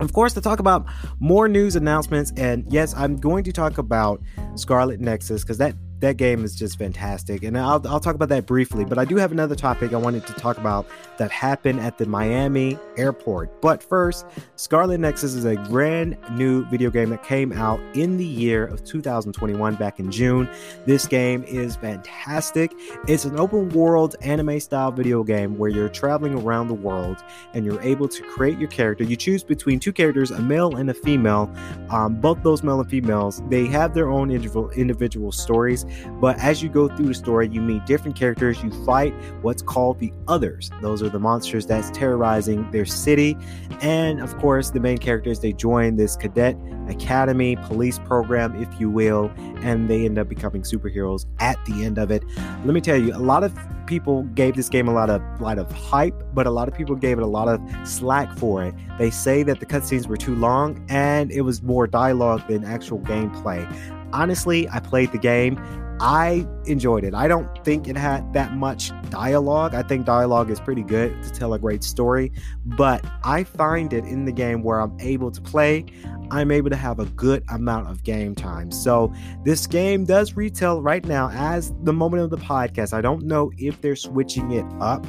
of 0.00 0.12
course, 0.14 0.32
to 0.32 0.40
talk 0.40 0.60
about 0.60 0.86
more 1.20 1.46
news 1.46 1.76
announcements, 1.76 2.32
and 2.36 2.64
yes, 2.72 2.94
I'm 2.96 3.16
going 3.16 3.44
to 3.44 3.52
talk 3.52 3.76
about 3.76 4.22
Scarlet 4.56 4.98
Nexus 4.98 5.42
because 5.42 5.58
that 5.58 5.74
that 6.04 6.16
game 6.18 6.44
is 6.44 6.54
just 6.54 6.78
fantastic. 6.78 7.42
And 7.42 7.56
I'll, 7.56 7.82
I'll 7.88 8.00
talk 8.00 8.14
about 8.14 8.28
that 8.28 8.46
briefly, 8.46 8.84
but 8.84 8.98
I 8.98 9.04
do 9.04 9.16
have 9.16 9.32
another 9.32 9.56
topic 9.56 9.92
I 9.92 9.96
wanted 9.96 10.26
to 10.26 10.34
talk 10.34 10.58
about 10.58 10.86
that 11.16 11.30
happened 11.30 11.80
at 11.80 11.96
the 11.96 12.06
Miami 12.06 12.78
airport. 12.96 13.60
But 13.62 13.82
first, 13.82 14.26
Scarlet 14.56 14.98
Nexus 14.98 15.34
is 15.34 15.46
a 15.46 15.56
brand 15.56 16.18
new 16.32 16.64
video 16.66 16.90
game 16.90 17.10
that 17.10 17.24
came 17.24 17.52
out 17.52 17.80
in 17.94 18.18
the 18.18 18.24
year 18.24 18.66
of 18.66 18.84
2021, 18.84 19.76
back 19.76 19.98
in 19.98 20.10
June. 20.10 20.48
This 20.84 21.06
game 21.06 21.42
is 21.44 21.76
fantastic. 21.76 22.72
It's 23.08 23.24
an 23.24 23.38
open 23.38 23.70
world 23.70 24.16
anime 24.20 24.60
style 24.60 24.92
video 24.92 25.24
game 25.24 25.56
where 25.56 25.70
you're 25.70 25.88
traveling 25.88 26.34
around 26.34 26.68
the 26.68 26.74
world 26.74 27.16
and 27.54 27.64
you're 27.64 27.80
able 27.80 28.08
to 28.08 28.22
create 28.24 28.58
your 28.58 28.68
character. 28.68 29.04
You 29.04 29.16
choose 29.16 29.42
between 29.42 29.80
two 29.80 29.92
characters, 29.92 30.30
a 30.30 30.40
male 30.40 30.76
and 30.76 30.90
a 30.90 30.94
female. 30.94 31.50
Um, 31.88 32.20
both 32.20 32.42
those 32.42 32.62
male 32.62 32.80
and 32.80 32.90
females, 32.90 33.42
they 33.48 33.66
have 33.66 33.94
their 33.94 34.10
own 34.10 34.30
individual, 34.30 34.70
individual 34.70 35.32
stories 35.32 35.86
but 36.20 36.38
as 36.38 36.62
you 36.62 36.68
go 36.68 36.88
through 36.88 37.06
the 37.06 37.14
story, 37.14 37.48
you 37.48 37.60
meet 37.60 37.84
different 37.86 38.16
characters. 38.16 38.62
You 38.62 38.70
fight 38.84 39.14
what's 39.42 39.62
called 39.62 39.98
the 39.98 40.12
others. 40.28 40.70
Those 40.80 41.02
are 41.02 41.08
the 41.08 41.18
monsters 41.18 41.66
that's 41.66 41.90
terrorizing 41.90 42.70
their 42.70 42.86
city. 42.86 43.36
And 43.80 44.20
of 44.20 44.36
course, 44.38 44.70
the 44.70 44.80
main 44.80 44.98
characters, 44.98 45.40
they 45.40 45.52
join 45.52 45.96
this 45.96 46.16
cadet 46.16 46.56
academy, 46.88 47.56
police 47.56 47.98
program, 47.98 48.60
if 48.62 48.80
you 48.80 48.90
will, 48.90 49.32
and 49.62 49.88
they 49.88 50.04
end 50.04 50.18
up 50.18 50.28
becoming 50.28 50.62
superheroes 50.62 51.26
at 51.38 51.62
the 51.64 51.84
end 51.84 51.98
of 51.98 52.10
it. 52.10 52.22
Let 52.64 52.74
me 52.74 52.80
tell 52.80 52.96
you, 52.96 53.14
a 53.14 53.18
lot 53.18 53.44
of 53.44 53.56
people 53.86 54.22
gave 54.34 54.54
this 54.54 54.68
game 54.68 54.88
a 54.88 54.92
lot 54.92 55.10
of 55.10 55.22
lot 55.40 55.58
of 55.58 55.70
hype, 55.72 56.22
but 56.32 56.46
a 56.46 56.50
lot 56.50 56.68
of 56.68 56.74
people 56.74 56.94
gave 56.94 57.18
it 57.18 57.22
a 57.22 57.26
lot 57.26 57.48
of 57.48 57.60
slack 57.86 58.36
for 58.38 58.64
it. 58.64 58.74
They 58.98 59.10
say 59.10 59.42
that 59.42 59.60
the 59.60 59.66
cutscenes 59.66 60.06
were 60.06 60.16
too 60.16 60.34
long 60.34 60.84
and 60.88 61.30
it 61.30 61.42
was 61.42 61.62
more 61.62 61.86
dialogue 61.86 62.46
than 62.48 62.64
actual 62.64 62.98
gameplay. 63.00 63.64
honestly, 64.12 64.68
I 64.68 64.78
played 64.80 65.12
the 65.12 65.18
game. 65.18 65.56
I 66.04 66.46
enjoyed 66.66 67.02
it. 67.02 67.14
I 67.14 67.28
don't 67.28 67.48
think 67.64 67.88
it 67.88 67.96
had 67.96 68.34
that 68.34 68.54
much 68.54 68.90
dialogue. 69.08 69.74
I 69.74 69.82
think 69.82 70.04
dialogue 70.04 70.50
is 70.50 70.60
pretty 70.60 70.82
good 70.82 71.22
to 71.22 71.30
tell 71.30 71.54
a 71.54 71.58
great 71.58 71.82
story, 71.82 72.30
but 72.66 73.02
I 73.24 73.44
find 73.44 73.90
it 73.94 74.04
in 74.04 74.26
the 74.26 74.32
game 74.32 74.62
where 74.62 74.82
I'm 74.82 74.94
able 75.00 75.30
to 75.30 75.40
play, 75.40 75.86
I'm 76.30 76.50
able 76.50 76.68
to 76.68 76.76
have 76.76 77.00
a 77.00 77.06
good 77.06 77.42
amount 77.48 77.88
of 77.88 78.04
game 78.04 78.34
time. 78.34 78.70
So 78.70 79.14
this 79.44 79.66
game 79.66 80.04
does 80.04 80.36
retail 80.36 80.82
right 80.82 81.02
now 81.06 81.30
as 81.30 81.72
the 81.84 81.94
moment 81.94 82.22
of 82.22 82.28
the 82.28 82.36
podcast. 82.36 82.92
I 82.92 83.00
don't 83.00 83.24
know 83.24 83.50
if 83.56 83.80
they're 83.80 83.96
switching 83.96 84.50
it 84.52 84.66
up, 84.82 85.06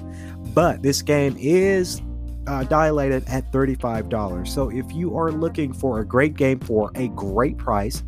but 0.53 0.81
this 0.81 1.01
game 1.01 1.35
is 1.37 2.01
uh, 2.47 2.63
dilated 2.63 3.25
at 3.27 3.51
$35. 3.51 4.47
So 4.47 4.69
if 4.69 4.89
you 4.93 5.17
are 5.17 5.29
looking 5.29 5.73
for 5.73 5.99
a 5.99 6.05
great 6.05 6.35
game 6.35 6.61
for 6.61 6.89
a 6.95 7.09
great 7.09 7.57
price, 7.57 8.01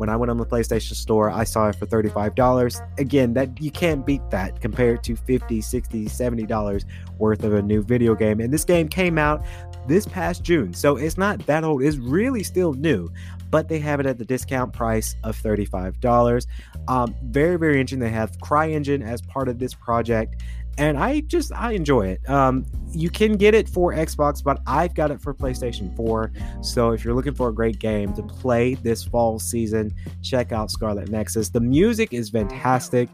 when 0.00 0.08
I 0.08 0.16
went 0.16 0.30
on 0.30 0.38
the 0.38 0.46
PlayStation 0.46 0.94
Store, 0.94 1.28
I 1.28 1.44
saw 1.44 1.68
it 1.68 1.74
for 1.76 1.84
$35. 1.84 2.98
Again, 2.98 3.34
that 3.34 3.60
you 3.60 3.70
can't 3.70 4.06
beat 4.06 4.22
that 4.30 4.58
compared 4.62 5.04
to 5.04 5.12
$50, 5.12 5.58
$60, 5.58 6.08
70 6.08 6.46
dollars 6.46 6.86
worth 7.18 7.44
of 7.44 7.52
a 7.52 7.60
new 7.60 7.82
video 7.82 8.14
game. 8.14 8.40
And 8.40 8.50
this 8.50 8.64
game 8.64 8.88
came 8.88 9.18
out 9.18 9.44
this 9.86 10.06
past 10.06 10.42
June. 10.42 10.72
So 10.72 10.96
it's 10.96 11.18
not 11.18 11.44
that 11.44 11.64
old. 11.64 11.82
It's 11.82 11.98
really 11.98 12.42
still 12.42 12.72
new, 12.72 13.10
but 13.50 13.68
they 13.68 13.78
have 13.78 14.00
it 14.00 14.06
at 14.06 14.16
the 14.16 14.24
discount 14.24 14.72
price 14.72 15.16
of 15.22 15.36
$35. 15.36 16.46
Um, 16.88 17.14
very, 17.24 17.58
very 17.58 17.74
interesting. 17.74 17.98
They 17.98 18.08
have 18.08 18.32
CryEngine 18.38 19.06
as 19.06 19.20
part 19.20 19.48
of 19.50 19.58
this 19.58 19.74
project 19.74 20.42
and 20.80 20.96
I 20.98 21.20
just 21.20 21.52
I 21.52 21.72
enjoy 21.72 22.08
it. 22.08 22.28
Um, 22.28 22.64
you 22.92 23.10
can 23.10 23.36
get 23.36 23.54
it 23.54 23.68
for 23.68 23.92
Xbox, 23.92 24.42
but 24.42 24.60
I've 24.66 24.94
got 24.94 25.10
it 25.10 25.20
for 25.20 25.34
PlayStation 25.34 25.94
4. 25.94 26.32
So 26.62 26.92
if 26.92 27.04
you're 27.04 27.14
looking 27.14 27.34
for 27.34 27.50
a 27.50 27.52
great 27.52 27.78
game 27.78 28.14
to 28.14 28.22
play 28.22 28.74
this 28.74 29.04
fall 29.04 29.38
season, 29.38 29.94
check 30.22 30.52
out 30.52 30.70
Scarlet 30.70 31.10
Nexus. 31.10 31.50
The 31.50 31.60
music 31.60 32.14
is 32.14 32.30
fantastic. 32.30 33.10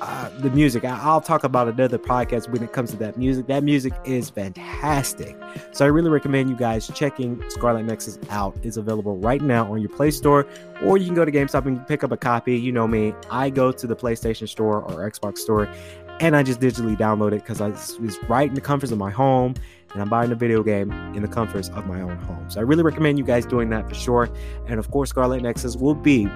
Uh, 0.00 0.28
the 0.40 0.50
music, 0.50 0.84
I, 0.84 1.12
will 1.12 1.20
talk 1.20 1.44
about 1.44 1.68
another 1.68 1.98
podcast 1.98 2.48
when 2.50 2.62
it 2.62 2.72
comes 2.72 2.90
to 2.90 2.96
that 2.98 3.16
music. 3.16 3.46
That 3.46 3.62
music 3.62 3.92
is 4.04 4.28
fantastic. 4.30 5.36
So 5.72 5.84
I 5.84 5.88
really 5.88 6.10
recommend 6.10 6.50
you 6.50 6.56
guys 6.56 6.86
checking 6.94 7.42
Scarlet 7.48 7.84
Nexus 7.84 8.18
out. 8.30 8.56
It's 8.62 8.76
available 8.76 9.16
right 9.16 9.40
now 9.40 9.70
on 9.72 9.80
your 9.80 9.88
Play 9.88 10.10
Store, 10.10 10.46
or 10.82 10.98
you 10.98 11.06
can 11.06 11.14
go 11.14 11.24
to 11.24 11.32
GameStop 11.32 11.66
and 11.66 11.86
pick 11.86 12.04
up 12.04 12.12
a 12.12 12.16
copy. 12.16 12.58
You 12.58 12.72
know 12.72 12.86
me, 12.86 13.14
I 13.30 13.48
go 13.48 13.72
to 13.72 13.86
the 13.86 13.96
PlayStation 13.96 14.48
Store 14.48 14.82
or 14.82 15.10
Xbox 15.10 15.38
Store 15.38 15.68
and 16.20 16.36
I 16.36 16.42
just 16.42 16.60
digitally 16.60 16.96
download 16.96 17.32
it 17.32 17.42
because 17.42 17.60
I 17.60 17.68
was 17.68 18.18
right 18.28 18.48
in 18.48 18.54
the 18.54 18.60
comforts 18.60 18.92
of 18.92 18.98
my 18.98 19.10
home 19.10 19.54
and 19.92 20.02
I'm 20.02 20.08
buying 20.08 20.32
a 20.32 20.34
video 20.34 20.62
game 20.62 20.90
in 21.14 21.22
the 21.22 21.28
comforts 21.28 21.68
of 21.70 21.86
my 21.86 22.00
own 22.00 22.16
home. 22.18 22.48
So 22.50 22.60
I 22.60 22.62
really 22.62 22.82
recommend 22.82 23.18
you 23.18 23.24
guys 23.24 23.46
doing 23.46 23.70
that 23.70 23.88
for 23.88 23.94
sure. 23.94 24.28
And 24.66 24.78
of 24.78 24.90
course, 24.90 25.10
Scarlet 25.10 25.42
Nexus 25.42 25.76
will 25.76 25.94
be 25.94 26.26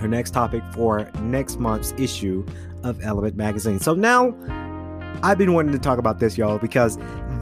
our 0.00 0.08
next 0.08 0.30
topic 0.30 0.62
for 0.72 1.10
next 1.20 1.58
month's 1.58 1.92
issue 1.98 2.46
of 2.84 3.02
Element 3.02 3.36
Magazine. 3.36 3.80
So 3.80 3.94
now 3.94 4.34
I've 5.22 5.38
been 5.38 5.54
wanting 5.54 5.72
to 5.72 5.78
talk 5.78 5.98
about 5.98 6.18
this, 6.18 6.38
y'all, 6.38 6.58
because 6.58 6.98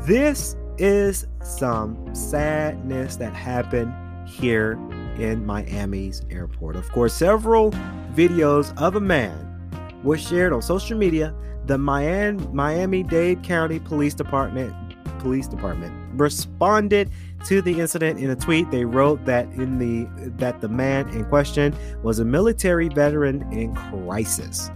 this 0.07 0.57
is 0.79 1.27
some 1.43 2.15
sadness 2.15 3.17
that 3.17 3.33
happened 3.33 3.93
here 4.29 4.73
in 5.19 5.45
Miami's 5.45 6.23
airport. 6.31 6.77
Of 6.77 6.91
course, 6.93 7.15
several 7.15 7.71
videos 8.15 8.77
of 8.81 8.97
a 8.97 9.01
man 9.01 9.43
was 10.03 10.21
shared 10.21 10.53
on 10.53 10.63
social 10.63 10.97
media 10.97 11.35
the 11.67 11.79
Miami 11.79 13.03
Dade 13.03 13.43
County 13.43 13.79
Police 13.81 14.15
Department 14.15 14.75
Police 15.19 15.49
Department 15.49 15.93
responded 16.15 17.11
to 17.47 17.61
the 17.61 17.81
incident 17.81 18.21
in 18.21 18.31
a 18.31 18.37
tweet. 18.37 18.71
They 18.71 18.85
wrote 18.85 19.25
that 19.25 19.47
in 19.53 19.79
the 19.79 20.09
that 20.39 20.61
the 20.61 20.69
man 20.69 21.09
in 21.09 21.25
question 21.25 21.75
was 22.03 22.19
a 22.19 22.25
military 22.25 22.89
veteran 22.89 23.43
in 23.53 23.75
crisis. 23.75 24.71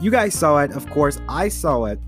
You 0.00 0.10
guys 0.10 0.34
saw 0.34 0.58
it, 0.58 0.72
of 0.72 0.88
course. 0.90 1.18
I 1.28 1.48
saw 1.48 1.86
it. 1.86 1.98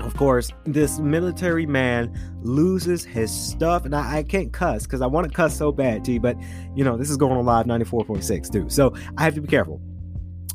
Of 0.00 0.16
course, 0.16 0.50
this 0.64 0.98
military 0.98 1.66
man 1.66 2.12
loses 2.42 3.04
his 3.04 3.30
stuff, 3.30 3.84
and 3.84 3.94
I, 3.94 4.18
I 4.18 4.22
can't 4.22 4.52
cuss 4.52 4.84
because 4.84 5.00
I 5.00 5.06
want 5.06 5.28
to 5.28 5.32
cuss 5.32 5.56
so 5.56 5.70
bad, 5.70 6.04
T. 6.04 6.18
But 6.18 6.36
you 6.74 6.84
know, 6.84 6.96
this 6.96 7.10
is 7.10 7.16
going 7.16 7.36
on 7.36 7.44
live 7.44 7.66
94.6 7.66 8.52
too, 8.52 8.68
so 8.68 8.94
I 9.16 9.22
have 9.24 9.34
to 9.34 9.40
be 9.40 9.48
careful. 9.48 9.80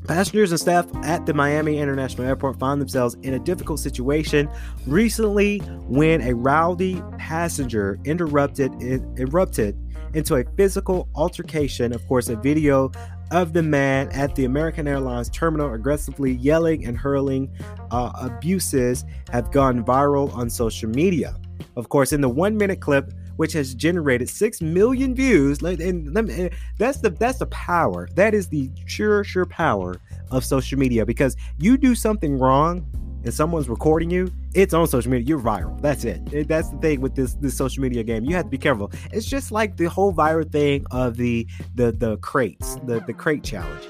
Passengers 0.08 0.52
and 0.52 0.60
staff 0.60 0.86
at 1.04 1.26
the 1.26 1.34
Miami 1.34 1.80
International 1.80 2.26
Airport 2.26 2.58
found 2.60 2.80
themselves 2.80 3.18
in 3.24 3.34
a 3.34 3.40
difficult 3.40 3.82
situation 3.82 4.50
recently 4.86 5.58
when 5.90 6.22
a 6.22 6.34
rowdy 6.34 7.04
passenger 7.18 8.00
interrupted 8.06 8.72
erupted 9.20 9.78
into 10.14 10.36
a 10.36 10.46
physical 10.56 11.10
altercation. 11.14 11.94
Of 11.94 12.08
course, 12.08 12.30
a 12.30 12.38
video 12.38 12.90
of 13.32 13.52
the 13.52 13.62
man 13.62 14.08
at 14.14 14.34
the 14.36 14.46
American 14.46 14.88
Airlines 14.88 15.30
terminal 15.30 15.74
aggressively 15.74 16.32
yelling 16.32 16.86
and 16.86 16.98
hurling 16.98 17.52
uh, 17.92 18.12
abuses 18.16 19.04
have 19.34 19.52
gone 19.52 19.84
viral 19.84 20.34
on 20.34 20.50
social 20.50 20.90
media. 20.90 21.36
Of 21.76 21.90
course, 21.90 22.14
in 22.14 22.22
the 22.22 22.30
one 22.30 22.56
minute 22.56 22.80
clip, 22.80 23.12
which 23.38 23.54
has 23.54 23.74
generated 23.74 24.30
six 24.30 24.62
million 24.62 25.16
views. 25.16 25.62
And 25.62 26.16
that's 26.78 27.00
the 27.00 27.10
that's 27.10 27.40
the 27.40 27.48
power. 27.48 28.10
That 28.16 28.34
is 28.34 28.50
the 28.50 28.70
sure 28.86 29.24
sure 29.24 29.46
power 29.46 29.96
of 30.30 30.44
social 30.44 30.78
media 30.78 31.06
because 31.06 31.36
you 31.58 31.78
do 31.78 31.96
something 31.96 32.38
wrong 32.38 32.86
and 33.24 33.34
someone's 33.34 33.68
recording 33.68 34.10
you, 34.10 34.32
it's 34.54 34.74
on 34.74 34.88
social 34.88 35.12
media. 35.12 35.28
You're 35.28 35.40
viral. 35.40 35.80
That's 35.82 36.06
it. 36.06 36.48
That's 36.48 36.70
the 36.70 36.78
thing 36.78 37.02
with 37.02 37.16
this 37.16 37.34
this 37.36 37.56
social 37.56 37.82
media 37.82 38.04
game. 38.04 38.26
You 38.26 38.36
have 38.36 38.46
to 38.46 38.50
be 38.50 38.58
careful. 38.58 38.92
It's 39.12 39.26
just 39.26 39.52
like 39.52 39.78
the 39.78 39.86
whole 39.86 40.14
viral 40.14 40.50
thing 40.50 40.86
of 40.92 41.18
the 41.18 41.48
the 41.76 41.92
the 41.92 42.18
crates, 42.18 42.76
the 42.86 43.02
the 43.02 43.14
crate 43.14 43.44
challenge 43.44 43.88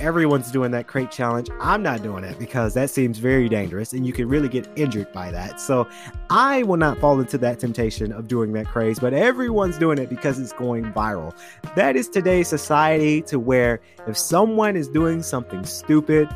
everyone's 0.00 0.50
doing 0.50 0.70
that 0.72 0.86
crate 0.86 1.10
challenge. 1.10 1.48
I'm 1.60 1.82
not 1.82 2.02
doing 2.02 2.24
it 2.24 2.38
because 2.38 2.74
that 2.74 2.90
seems 2.90 3.18
very 3.18 3.48
dangerous 3.48 3.92
and 3.92 4.06
you 4.06 4.12
can 4.12 4.28
really 4.28 4.48
get 4.48 4.68
injured 4.76 5.12
by 5.12 5.30
that. 5.30 5.60
So 5.60 5.88
I 6.30 6.62
will 6.64 6.76
not 6.76 6.98
fall 6.98 7.20
into 7.20 7.38
that 7.38 7.58
temptation 7.60 8.12
of 8.12 8.28
doing 8.28 8.52
that 8.54 8.66
craze, 8.66 8.98
but 8.98 9.12
everyone's 9.12 9.78
doing 9.78 9.98
it 9.98 10.08
because 10.08 10.38
it's 10.38 10.52
going 10.52 10.84
viral. 10.92 11.36
That 11.76 11.96
is 11.96 12.08
today's 12.08 12.48
society 12.48 13.22
to 13.22 13.38
where 13.38 13.80
if 14.06 14.16
someone 14.16 14.76
is 14.76 14.88
doing 14.88 15.22
something 15.22 15.64
stupid, 15.64 16.28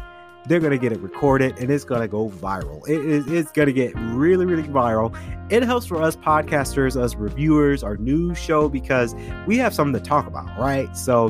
they're 0.47 0.61
going 0.61 0.73
to 0.73 0.79
get 0.79 0.92
it 0.92 1.01
recorded 1.01 1.59
and 1.59 1.71
it's 1.71 1.85
going 1.85 2.01
to 2.01 2.09
go 2.09 2.31
viral. 2.31 2.88
It 2.88 3.05
is, 3.05 3.27
it's 3.27 3.53
going 3.53 3.66
to 3.66 3.73
get 3.73 3.94
really, 3.97 4.47
really 4.47 4.62
viral. 4.62 5.14
It 5.53 5.62
helps 5.62 5.87
for 5.87 6.03
us 6.03 6.16
podcasters, 6.16 6.97
us 6.97 7.14
reviewers, 7.14 7.83
our 7.83 7.97
news 7.99 8.38
show, 8.38 8.68
because 8.68 9.14
we 9.47 9.59
have 9.59 9.75
something 9.75 10.01
to 10.01 10.09
talk 10.09 10.27
about, 10.27 10.47
right? 10.59 10.97
So 10.97 11.29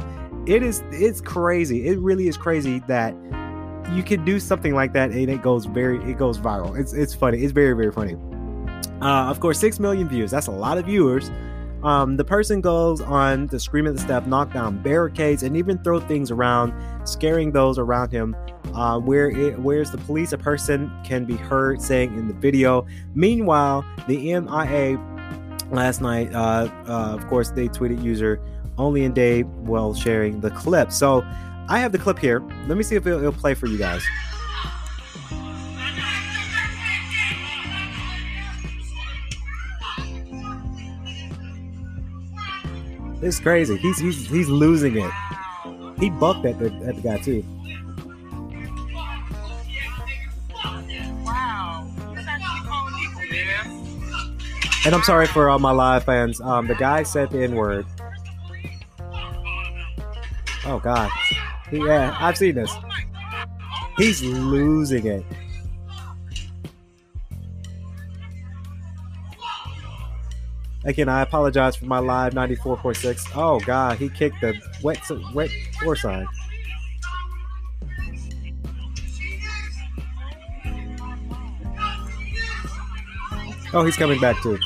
it 0.48 0.62
is 0.62 0.82
it's 0.90 1.20
crazy. 1.20 1.86
It 1.86 1.98
really 1.98 2.26
is 2.26 2.36
crazy 2.36 2.80
that 2.88 3.14
you 3.92 4.02
can 4.02 4.24
do 4.24 4.40
something 4.40 4.74
like 4.74 4.92
that 4.94 5.10
and 5.10 5.30
it 5.30 5.42
goes 5.42 5.66
very 5.66 5.98
it 6.10 6.16
goes 6.16 6.38
viral. 6.38 6.78
It's 6.78 6.94
it's 6.94 7.14
funny. 7.14 7.38
It's 7.38 7.52
very 7.52 7.74
very 7.74 7.92
funny. 7.92 8.16
Uh, 9.02 9.30
of 9.30 9.40
course, 9.40 9.60
six 9.60 9.78
million 9.78 10.08
views. 10.08 10.30
That's 10.30 10.46
a 10.46 10.52
lot 10.52 10.78
of 10.78 10.86
viewers. 10.86 11.30
Um, 11.84 12.16
the 12.16 12.24
person 12.24 12.60
goes 12.60 13.00
on 13.00 13.48
to 13.48 13.60
scream 13.60 13.86
at 13.86 13.94
the 13.94 14.00
staff, 14.00 14.26
knock 14.26 14.52
down 14.52 14.82
barricades, 14.82 15.44
and 15.44 15.56
even 15.56 15.78
throw 15.84 16.00
things 16.00 16.32
around, 16.32 16.72
scaring 17.06 17.52
those 17.52 17.78
around 17.78 18.10
him. 18.10 18.34
Uh, 18.74 18.98
where 18.98 19.30
it, 19.30 19.58
where's 19.60 19.90
the 19.90 19.98
police? 19.98 20.32
A 20.32 20.38
person 20.38 20.90
can 21.04 21.24
be 21.24 21.36
heard 21.36 21.80
saying 21.80 22.16
in 22.18 22.26
the 22.26 22.34
video. 22.34 22.86
Meanwhile, 23.14 23.84
the 24.08 24.16
MIA 24.16 24.98
last 25.70 26.00
night, 26.00 26.34
uh, 26.34 26.68
uh, 26.88 27.14
of 27.14 27.26
course, 27.28 27.50
they 27.50 27.68
tweeted 27.68 28.02
user 28.02 28.40
only 28.78 29.04
in 29.04 29.12
Dade 29.12 29.46
while 29.46 29.94
sharing 29.94 30.40
the 30.40 30.50
clip. 30.50 30.92
So 30.92 31.22
I 31.68 31.78
have 31.80 31.92
the 31.92 31.98
clip 31.98 32.18
here. 32.18 32.40
Let 32.66 32.78
me 32.78 32.82
see 32.82 32.96
if 32.96 33.06
it'll, 33.06 33.18
it'll 33.18 33.32
play 33.32 33.54
for 33.54 33.66
you 33.66 33.76
guys. 33.76 34.02
It's 43.20 43.40
crazy. 43.40 43.76
He's 43.76 43.98
he's 43.98 44.30
he's 44.30 44.48
losing 44.48 44.96
it. 44.96 45.10
He 45.98 46.08
bucked 46.08 46.46
at 46.46 46.58
the 46.60 46.66
at 46.86 46.94
the 46.94 47.02
guy 47.02 47.18
too. 47.18 47.44
Wow. 51.24 51.90
And 54.86 54.94
I'm 54.94 55.02
sorry 55.02 55.26
for 55.26 55.50
all 55.50 55.58
my 55.58 55.72
live 55.72 56.04
fans. 56.04 56.40
Um, 56.40 56.68
the 56.68 56.76
guy 56.76 57.02
said 57.02 57.30
the 57.30 57.42
N 57.42 57.56
word. 57.56 57.84
Oh 60.68 60.78
God. 60.78 61.10
Yeah, 61.72 62.14
I've 62.20 62.36
seen 62.36 62.56
this. 62.56 62.70
He's 63.96 64.22
losing 64.22 65.06
it. 65.06 65.24
Again, 70.84 71.08
I 71.08 71.22
apologize 71.22 71.76
for 71.76 71.86
my 71.86 71.98
live 71.98 72.34
94.6. 72.34 73.30
Oh 73.34 73.60
God, 73.60 73.98
he 73.98 74.10
kicked 74.10 74.42
the 74.42 74.60
wet 74.82 75.00
wet 75.34 75.50
floor. 75.80 75.96
Oh, 83.72 83.84
he's 83.84 83.96
coming 83.96 84.20
back 84.20 84.42
too. 84.42 84.58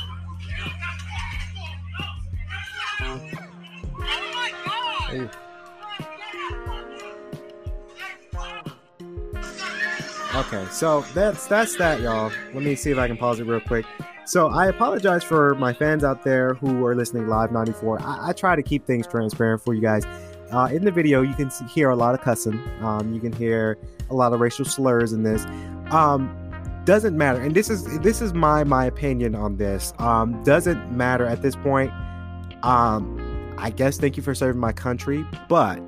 Okay, 10.53 10.69
so 10.71 11.01
that's 11.13 11.47
that's 11.47 11.75
that, 11.77 12.01
y'all. 12.01 12.31
Let 12.53 12.63
me 12.63 12.75
see 12.75 12.91
if 12.91 12.97
I 12.97 13.07
can 13.07 13.17
pause 13.17 13.39
it 13.39 13.45
real 13.45 13.59
quick. 13.59 13.85
So 14.25 14.49
I 14.49 14.67
apologize 14.67 15.23
for 15.23 15.55
my 15.55 15.73
fans 15.73 16.03
out 16.03 16.23
there 16.23 16.53
who 16.53 16.85
are 16.85 16.95
listening 16.95 17.27
live 17.27 17.51
94. 17.51 18.01
I, 18.01 18.29
I 18.29 18.33
try 18.33 18.55
to 18.55 18.61
keep 18.61 18.85
things 18.85 19.07
transparent 19.07 19.63
for 19.63 19.73
you 19.73 19.81
guys. 19.81 20.05
Uh, 20.51 20.69
in 20.71 20.85
the 20.85 20.91
video, 20.91 21.23
you 21.23 21.33
can 21.33 21.49
see, 21.49 21.65
hear 21.65 21.89
a 21.89 21.95
lot 21.95 22.13
of 22.13 22.21
cussing. 22.21 22.61
Um, 22.81 23.13
you 23.13 23.19
can 23.19 23.33
hear 23.33 23.77
a 24.11 24.13
lot 24.13 24.31
of 24.31 24.39
racial 24.39 24.63
slurs 24.63 25.11
in 25.11 25.23
this. 25.23 25.43
Um, 25.89 26.37
doesn't 26.85 27.17
matter, 27.17 27.41
and 27.41 27.55
this 27.55 27.69
is 27.69 27.99
this 27.99 28.21
is 28.21 28.33
my 28.33 28.63
my 28.63 28.85
opinion 28.85 29.33
on 29.33 29.57
this. 29.57 29.91
Um, 29.97 30.43
doesn't 30.43 30.91
matter 30.91 31.25
at 31.25 31.41
this 31.41 31.55
point. 31.55 31.91
Um, 32.61 33.55
I 33.57 33.71
guess 33.71 33.97
thank 33.97 34.17
you 34.17 34.23
for 34.23 34.35
serving 34.35 34.61
my 34.61 34.71
country, 34.71 35.25
but 35.49 35.81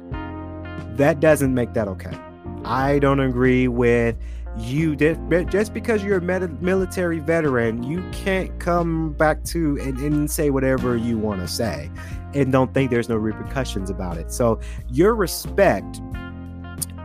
that 0.97 1.19
doesn't 1.19 1.54
make 1.54 1.73
that 1.73 1.88
okay. 1.88 2.17
I 2.63 2.97
don't 2.97 3.19
agree 3.19 3.67
with 3.67 4.15
you 4.57 4.95
just 4.95 5.73
because 5.73 6.03
you're 6.03 6.17
a 6.17 6.47
military 6.61 7.19
veteran 7.19 7.83
you 7.83 8.01
can't 8.11 8.57
come 8.59 9.11
back 9.13 9.43
to 9.43 9.77
and, 9.81 9.97
and 9.99 10.31
say 10.31 10.49
whatever 10.49 10.95
you 10.95 11.17
want 11.17 11.41
to 11.41 11.47
say 11.47 11.91
and 12.35 12.51
don't 12.51 12.73
think 12.73 12.91
there's 12.91 13.09
no 13.09 13.15
repercussions 13.15 13.89
about 13.89 14.17
it. 14.17 14.31
So 14.31 14.59
your 14.89 15.15
respect 15.15 16.01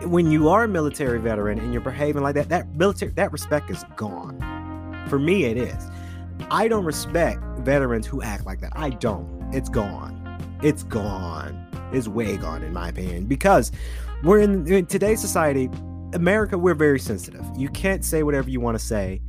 when 0.03 0.31
you 0.31 0.49
are 0.49 0.65
a 0.65 0.69
military 0.69 1.21
veteran 1.21 1.59
and 1.59 1.73
you're 1.73 1.83
behaving 1.83 2.23
like 2.23 2.35
that 2.35 2.49
that 2.49 2.69
military 2.75 3.13
that 3.13 3.33
respect 3.33 3.71
is 3.71 3.85
gone. 3.97 4.39
For 5.09 5.19
me 5.19 5.45
it 5.45 5.57
is. 5.57 5.91
I 6.51 6.69
don't 6.69 6.85
respect 6.85 7.43
veterans 7.61 8.07
who 8.07 8.23
act 8.23 8.45
like 8.45 8.61
that. 8.61 8.73
I 8.75 8.91
don't. 8.91 9.55
It's 9.55 9.69
gone. 9.69 10.17
It's 10.63 10.83
gone. 10.83 11.67
It's 11.93 12.09
way 12.09 12.37
gone 12.37 12.63
in 12.63 12.73
my 12.73 12.89
opinion 12.89 13.27
because 13.27 13.73
we're 14.23 14.41
in, 14.41 14.67
in 14.71 14.87
today's 14.87 15.21
society 15.21 15.71
America, 16.15 16.59
we're 16.59 16.75
very 16.75 16.99
sensitive. 16.99 17.45
You 17.57 17.69
can't 17.69 18.05
say 18.05 18.23
whatever 18.23 18.51
you 18.51 18.61
want 18.61 18.79
to 18.79 18.85
say 18.85 19.21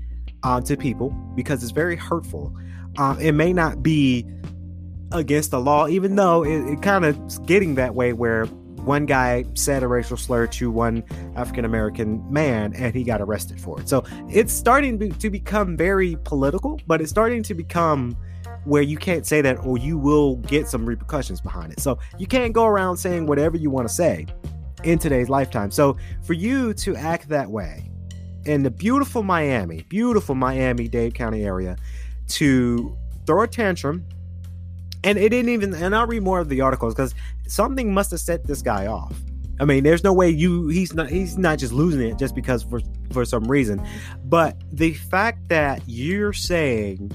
uh, 0.43 0.61
to 0.61 0.75
people 0.75 1.09
because 1.35 1.63
it's 1.63 1.71
very 1.71 1.95
hurtful. 1.95 2.55
Uh, 2.97 3.15
it 3.19 3.33
may 3.33 3.53
not 3.53 3.83
be 3.83 4.25
against 5.11 5.51
the 5.51 5.59
law, 5.59 5.87
even 5.87 6.15
though 6.15 6.43
it, 6.43 6.73
it 6.73 6.81
kind 6.81 7.05
of 7.05 7.45
getting 7.45 7.75
that 7.75 7.95
way 7.95 8.13
where 8.13 8.45
one 8.85 9.05
guy 9.05 9.45
said 9.53 9.83
a 9.83 9.87
racial 9.87 10.17
slur 10.17 10.47
to 10.47 10.71
one 10.71 11.03
African 11.35 11.65
American 11.65 12.23
man 12.31 12.73
and 12.73 12.95
he 12.95 13.03
got 13.03 13.21
arrested 13.21 13.61
for 13.61 13.79
it. 13.79 13.87
So 13.87 14.03
it's 14.29 14.51
starting 14.51 15.11
to 15.11 15.29
become 15.29 15.77
very 15.77 16.17
political, 16.23 16.79
but 16.87 16.99
it's 16.99 17.11
starting 17.11 17.43
to 17.43 17.53
become 17.53 18.17
where 18.63 18.81
you 18.81 18.97
can't 18.97 19.25
say 19.25 19.41
that 19.41 19.57
or 19.65 19.77
you 19.77 19.97
will 19.97 20.37
get 20.37 20.67
some 20.67 20.85
repercussions 20.85 21.41
behind 21.41 21.73
it. 21.73 21.79
So 21.79 21.99
you 22.17 22.27
can't 22.27 22.53
go 22.53 22.65
around 22.65 22.97
saying 22.97 23.27
whatever 23.27 23.57
you 23.57 23.69
want 23.69 23.87
to 23.87 23.93
say 23.93 24.25
in 24.83 24.99
today's 24.99 25.29
lifetime. 25.29 25.71
So 25.71 25.97
for 26.23 26.33
you 26.33 26.73
to 26.75 26.95
act 26.95 27.29
that 27.29 27.49
way 27.49 27.89
in 28.45 28.63
the 28.63 28.71
beautiful 28.71 29.23
Miami, 29.23 29.85
beautiful 29.89 30.35
Miami 30.35 30.87
Dade 30.87 31.13
County 31.13 31.43
area, 31.43 31.77
to 32.29 32.97
throw 33.25 33.43
a 33.43 33.47
tantrum, 33.47 34.05
and 35.03 35.17
it 35.17 35.29
didn't 35.29 35.49
even, 35.49 35.73
and 35.73 35.95
I'll 35.95 36.07
read 36.07 36.23
more 36.23 36.39
of 36.39 36.49
the 36.49 36.61
articles 36.61 36.93
because 36.93 37.13
something 37.47 37.93
must 37.93 38.11
have 38.11 38.19
set 38.19 38.45
this 38.45 38.61
guy 38.61 38.87
off. 38.87 39.15
I 39.59 39.65
mean, 39.65 39.83
there's 39.83 40.03
no 40.03 40.11
way 40.11 40.29
you 40.29 40.69
he's 40.69 40.93
not 40.93 41.09
he's 41.09 41.37
not 41.37 41.59
just 41.59 41.71
losing 41.71 42.01
it 42.01 42.17
just 42.17 42.33
because 42.33 42.63
for 42.63 42.81
for 43.11 43.25
some 43.25 43.43
reason, 43.43 43.85
but 44.25 44.57
the 44.71 44.93
fact 44.93 45.49
that 45.49 45.83
you're 45.85 46.33
saying 46.33 47.11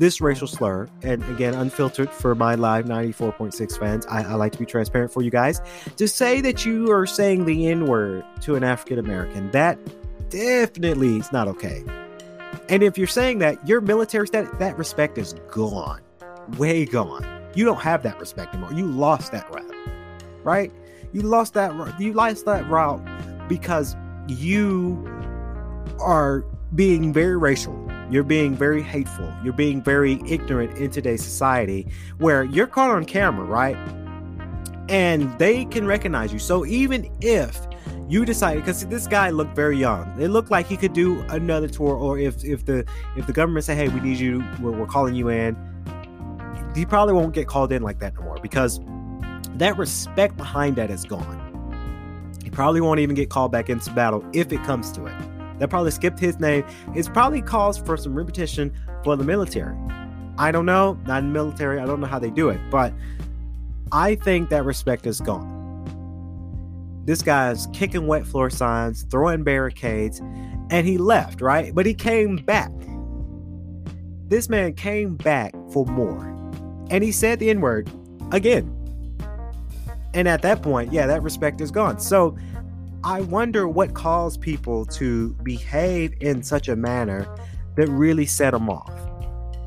this 0.00 0.18
racial 0.22 0.46
slur, 0.46 0.88
and 1.02 1.22
again, 1.24 1.52
unfiltered 1.52 2.10
for 2.10 2.34
my 2.34 2.54
live 2.54 2.86
94.6 2.86 3.78
fans, 3.78 4.06
I, 4.06 4.22
I 4.22 4.34
like 4.34 4.50
to 4.52 4.58
be 4.58 4.64
transparent 4.64 5.12
for 5.12 5.22
you 5.22 5.30
guys. 5.30 5.60
To 5.98 6.08
say 6.08 6.40
that 6.40 6.64
you 6.64 6.90
are 6.90 7.06
saying 7.06 7.44
the 7.44 7.68
N 7.68 7.84
word 7.84 8.24
to 8.40 8.56
an 8.56 8.64
African 8.64 8.98
American, 8.98 9.50
that 9.50 9.78
definitely 10.30 11.18
is 11.18 11.30
not 11.32 11.48
okay. 11.48 11.84
And 12.70 12.82
if 12.82 12.96
you're 12.96 13.06
saying 13.06 13.40
that, 13.40 13.68
your 13.68 13.82
military 13.82 14.26
that 14.32 14.58
that 14.58 14.78
respect 14.78 15.18
is 15.18 15.34
gone, 15.50 16.00
way 16.56 16.86
gone. 16.86 17.26
You 17.54 17.66
don't 17.66 17.80
have 17.80 18.02
that 18.04 18.18
respect 18.18 18.54
anymore. 18.54 18.72
You 18.72 18.86
lost 18.86 19.32
that 19.32 19.54
route, 19.54 19.74
right? 20.44 20.72
You 21.12 21.22
lost 21.22 21.52
that. 21.54 22.00
You 22.00 22.14
lost 22.14 22.46
that 22.46 22.66
route 22.70 23.02
because 23.50 23.94
you 24.28 25.06
are 26.00 26.42
being 26.74 27.12
very 27.12 27.36
racial 27.36 27.89
you're 28.10 28.24
being 28.24 28.56
very 28.56 28.82
hateful. 28.82 29.32
You're 29.44 29.52
being 29.52 29.80
very 29.80 30.20
ignorant 30.26 30.76
in 30.76 30.90
today's 30.90 31.22
society 31.22 31.86
where 32.18 32.42
you're 32.42 32.66
caught 32.66 32.90
on 32.90 33.04
camera, 33.04 33.44
right? 33.44 33.76
And 34.88 35.38
they 35.38 35.64
can 35.66 35.86
recognize 35.86 36.32
you. 36.32 36.40
So 36.40 36.66
even 36.66 37.08
if 37.20 37.66
you 38.08 38.24
decide 38.24 38.56
because 38.56 38.84
this 38.86 39.06
guy 39.06 39.30
looked 39.30 39.54
very 39.54 39.78
young 39.78 40.20
it 40.20 40.28
looked 40.28 40.50
like 40.50 40.66
he 40.66 40.76
could 40.76 40.92
do 40.92 41.20
another 41.28 41.68
tour 41.68 41.94
or 41.94 42.18
if 42.18 42.44
if 42.44 42.64
the 42.64 42.84
if 43.16 43.24
the 43.28 43.32
government 43.32 43.64
say 43.64 43.76
hey 43.76 43.86
we 43.86 44.00
need 44.00 44.18
you 44.18 44.44
we're, 44.60 44.72
we're 44.72 44.86
calling 44.86 45.14
you 45.14 45.28
in 45.28 45.56
he 46.74 46.84
probably 46.84 47.14
won't 47.14 47.32
get 47.32 47.46
called 47.46 47.70
in 47.70 47.82
like 47.82 48.00
that 48.00 48.12
no 48.14 48.22
more 48.22 48.36
because 48.42 48.80
that 49.54 49.78
respect 49.78 50.36
behind 50.36 50.74
that 50.74 50.90
is 50.90 51.04
gone 51.04 52.34
he 52.42 52.50
probably 52.50 52.80
won't 52.80 52.98
even 52.98 53.14
get 53.14 53.30
called 53.30 53.52
back 53.52 53.70
into 53.70 53.92
battle 53.92 54.24
if 54.32 54.52
it 54.52 54.60
comes 54.64 54.90
to 54.90 55.06
it 55.06 55.29
that 55.60 55.70
probably 55.70 55.92
skipped 55.92 56.18
his 56.18 56.40
name. 56.40 56.64
It's 56.94 57.08
probably 57.08 57.42
cause 57.42 57.78
for 57.78 57.96
some 57.96 58.14
repetition 58.14 58.72
for 59.04 59.14
the 59.16 59.24
military. 59.24 59.76
I 60.38 60.50
don't 60.50 60.66
know, 60.66 60.98
not 61.06 61.18
in 61.18 61.28
the 61.28 61.32
military. 61.32 61.78
I 61.78 61.86
don't 61.86 62.00
know 62.00 62.06
how 62.06 62.18
they 62.18 62.30
do 62.30 62.48
it, 62.48 62.58
but 62.70 62.92
I 63.92 64.14
think 64.14 64.48
that 64.48 64.64
respect 64.64 65.06
is 65.06 65.20
gone. 65.20 65.58
This 67.04 67.22
guy's 67.22 67.66
kicking 67.68 68.06
wet 68.06 68.26
floor 68.26 68.50
signs, 68.50 69.02
throwing 69.04 69.44
barricades, 69.44 70.20
and 70.70 70.86
he 70.86 70.96
left, 70.96 71.40
right? 71.40 71.74
But 71.74 71.84
he 71.84 71.94
came 71.94 72.36
back. 72.36 72.72
This 74.28 74.48
man 74.48 74.74
came 74.74 75.16
back 75.16 75.52
for 75.72 75.84
more. 75.86 76.24
And 76.90 77.04
he 77.04 77.12
said 77.12 77.38
the 77.38 77.50
N 77.50 77.60
word 77.60 77.90
again. 78.32 78.76
And 80.14 80.26
at 80.26 80.42
that 80.42 80.62
point, 80.62 80.92
yeah, 80.92 81.06
that 81.06 81.22
respect 81.22 81.60
is 81.60 81.70
gone. 81.70 82.00
So 82.00 82.36
I 83.02 83.22
wonder 83.22 83.66
what 83.66 83.94
caused 83.94 84.40
people 84.40 84.84
to 84.86 85.30
behave 85.42 86.12
in 86.20 86.42
such 86.42 86.68
a 86.68 86.76
manner 86.76 87.26
that 87.76 87.88
really 87.88 88.26
set 88.26 88.50
them 88.50 88.68
off. 88.68 88.92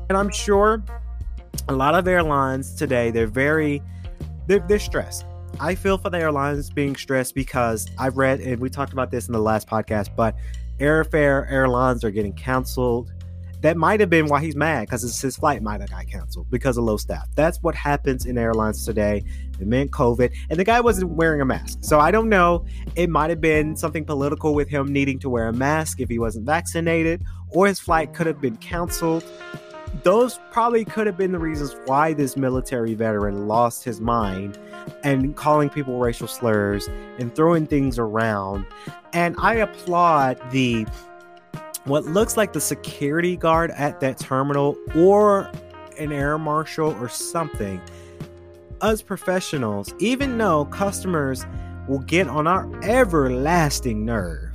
And 0.08 0.16
I'm 0.16 0.30
sure 0.30 0.84
a 1.68 1.74
lot 1.74 1.94
of 1.94 2.06
airlines 2.06 2.74
today, 2.74 3.10
they're 3.10 3.26
very, 3.26 3.82
they're, 4.46 4.64
they're 4.68 4.78
stressed. 4.78 5.24
I 5.58 5.74
feel 5.74 5.98
for 5.98 6.10
the 6.10 6.18
airlines 6.18 6.70
being 6.70 6.94
stressed 6.94 7.34
because 7.34 7.88
I've 7.98 8.16
read, 8.16 8.40
and 8.40 8.60
we 8.60 8.70
talked 8.70 8.92
about 8.92 9.10
this 9.10 9.26
in 9.26 9.32
the 9.32 9.40
last 9.40 9.68
podcast, 9.68 10.14
but 10.14 10.36
airfare 10.78 11.50
airlines 11.50 12.04
are 12.04 12.10
getting 12.10 12.34
canceled 12.34 13.12
that 13.64 13.78
might 13.78 13.98
have 13.98 14.10
been 14.10 14.26
why 14.26 14.42
he's 14.42 14.54
mad 14.54 14.82
because 14.82 15.00
his 15.22 15.36
flight 15.36 15.62
might 15.62 15.80
have 15.80 15.88
got 15.88 16.06
canceled 16.06 16.50
because 16.50 16.76
of 16.76 16.84
low 16.84 16.98
staff. 16.98 17.26
That's 17.34 17.62
what 17.62 17.74
happens 17.74 18.26
in 18.26 18.36
airlines 18.36 18.84
today. 18.84 19.24
It 19.58 19.66
meant 19.66 19.90
COVID, 19.90 20.30
and 20.50 20.58
the 20.58 20.64
guy 20.64 20.82
wasn't 20.82 21.12
wearing 21.12 21.40
a 21.40 21.46
mask. 21.46 21.78
So 21.80 21.98
I 21.98 22.10
don't 22.10 22.28
know. 22.28 22.66
It 22.94 23.08
might 23.08 23.30
have 23.30 23.40
been 23.40 23.74
something 23.74 24.04
political 24.04 24.52
with 24.54 24.68
him 24.68 24.92
needing 24.92 25.18
to 25.20 25.30
wear 25.30 25.48
a 25.48 25.52
mask 25.54 25.98
if 25.98 26.10
he 26.10 26.18
wasn't 26.18 26.44
vaccinated, 26.44 27.24
or 27.48 27.66
his 27.66 27.80
flight 27.80 28.12
could 28.12 28.26
have 28.26 28.38
been 28.38 28.58
canceled. 28.58 29.24
Those 30.02 30.38
probably 30.50 30.84
could 30.84 31.06
have 31.06 31.16
been 31.16 31.32
the 31.32 31.38
reasons 31.38 31.74
why 31.86 32.12
this 32.12 32.36
military 32.36 32.92
veteran 32.92 33.48
lost 33.48 33.82
his 33.82 33.98
mind 33.98 34.58
and 35.04 35.34
calling 35.36 35.70
people 35.70 35.98
racial 35.98 36.28
slurs 36.28 36.86
and 37.18 37.34
throwing 37.34 37.66
things 37.66 37.98
around. 37.98 38.66
And 39.14 39.36
I 39.38 39.54
applaud 39.54 40.38
the 40.50 40.86
what 41.84 42.04
looks 42.04 42.36
like 42.36 42.52
the 42.52 42.60
security 42.60 43.36
guard 43.36 43.70
at 43.72 44.00
that 44.00 44.18
terminal 44.18 44.76
or 44.96 45.50
an 45.98 46.12
air 46.12 46.38
marshal 46.38 46.92
or 46.94 47.08
something, 47.08 47.80
us 48.80 49.02
professionals, 49.02 49.94
even 49.98 50.38
though 50.38 50.64
customers 50.66 51.44
will 51.86 52.00
get 52.00 52.26
on 52.26 52.46
our 52.46 52.68
everlasting 52.82 54.04
nerve, 54.04 54.50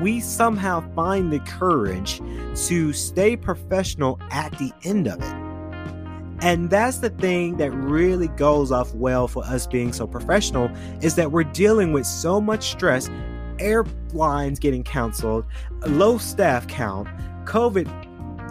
we 0.00 0.20
somehow 0.20 0.80
find 0.94 1.32
the 1.32 1.40
courage 1.40 2.20
to 2.66 2.92
stay 2.92 3.36
professional 3.36 4.18
at 4.30 4.56
the 4.58 4.72
end 4.84 5.06
of 5.08 5.20
it. 5.20 5.46
And 6.42 6.68
that's 6.68 6.98
the 6.98 7.10
thing 7.10 7.56
that 7.56 7.70
really 7.70 8.28
goes 8.28 8.70
off 8.70 8.94
well 8.94 9.26
for 9.26 9.42
us 9.44 9.66
being 9.66 9.92
so 9.92 10.06
professional 10.06 10.70
is 11.00 11.14
that 11.14 11.32
we're 11.32 11.44
dealing 11.44 11.92
with 11.92 12.06
so 12.06 12.40
much 12.40 12.70
stress 12.70 13.08
airlines 13.58 14.58
getting 14.58 14.82
canceled, 14.82 15.44
low 15.86 16.18
staff 16.18 16.66
count, 16.66 17.08
COVID 17.44 17.86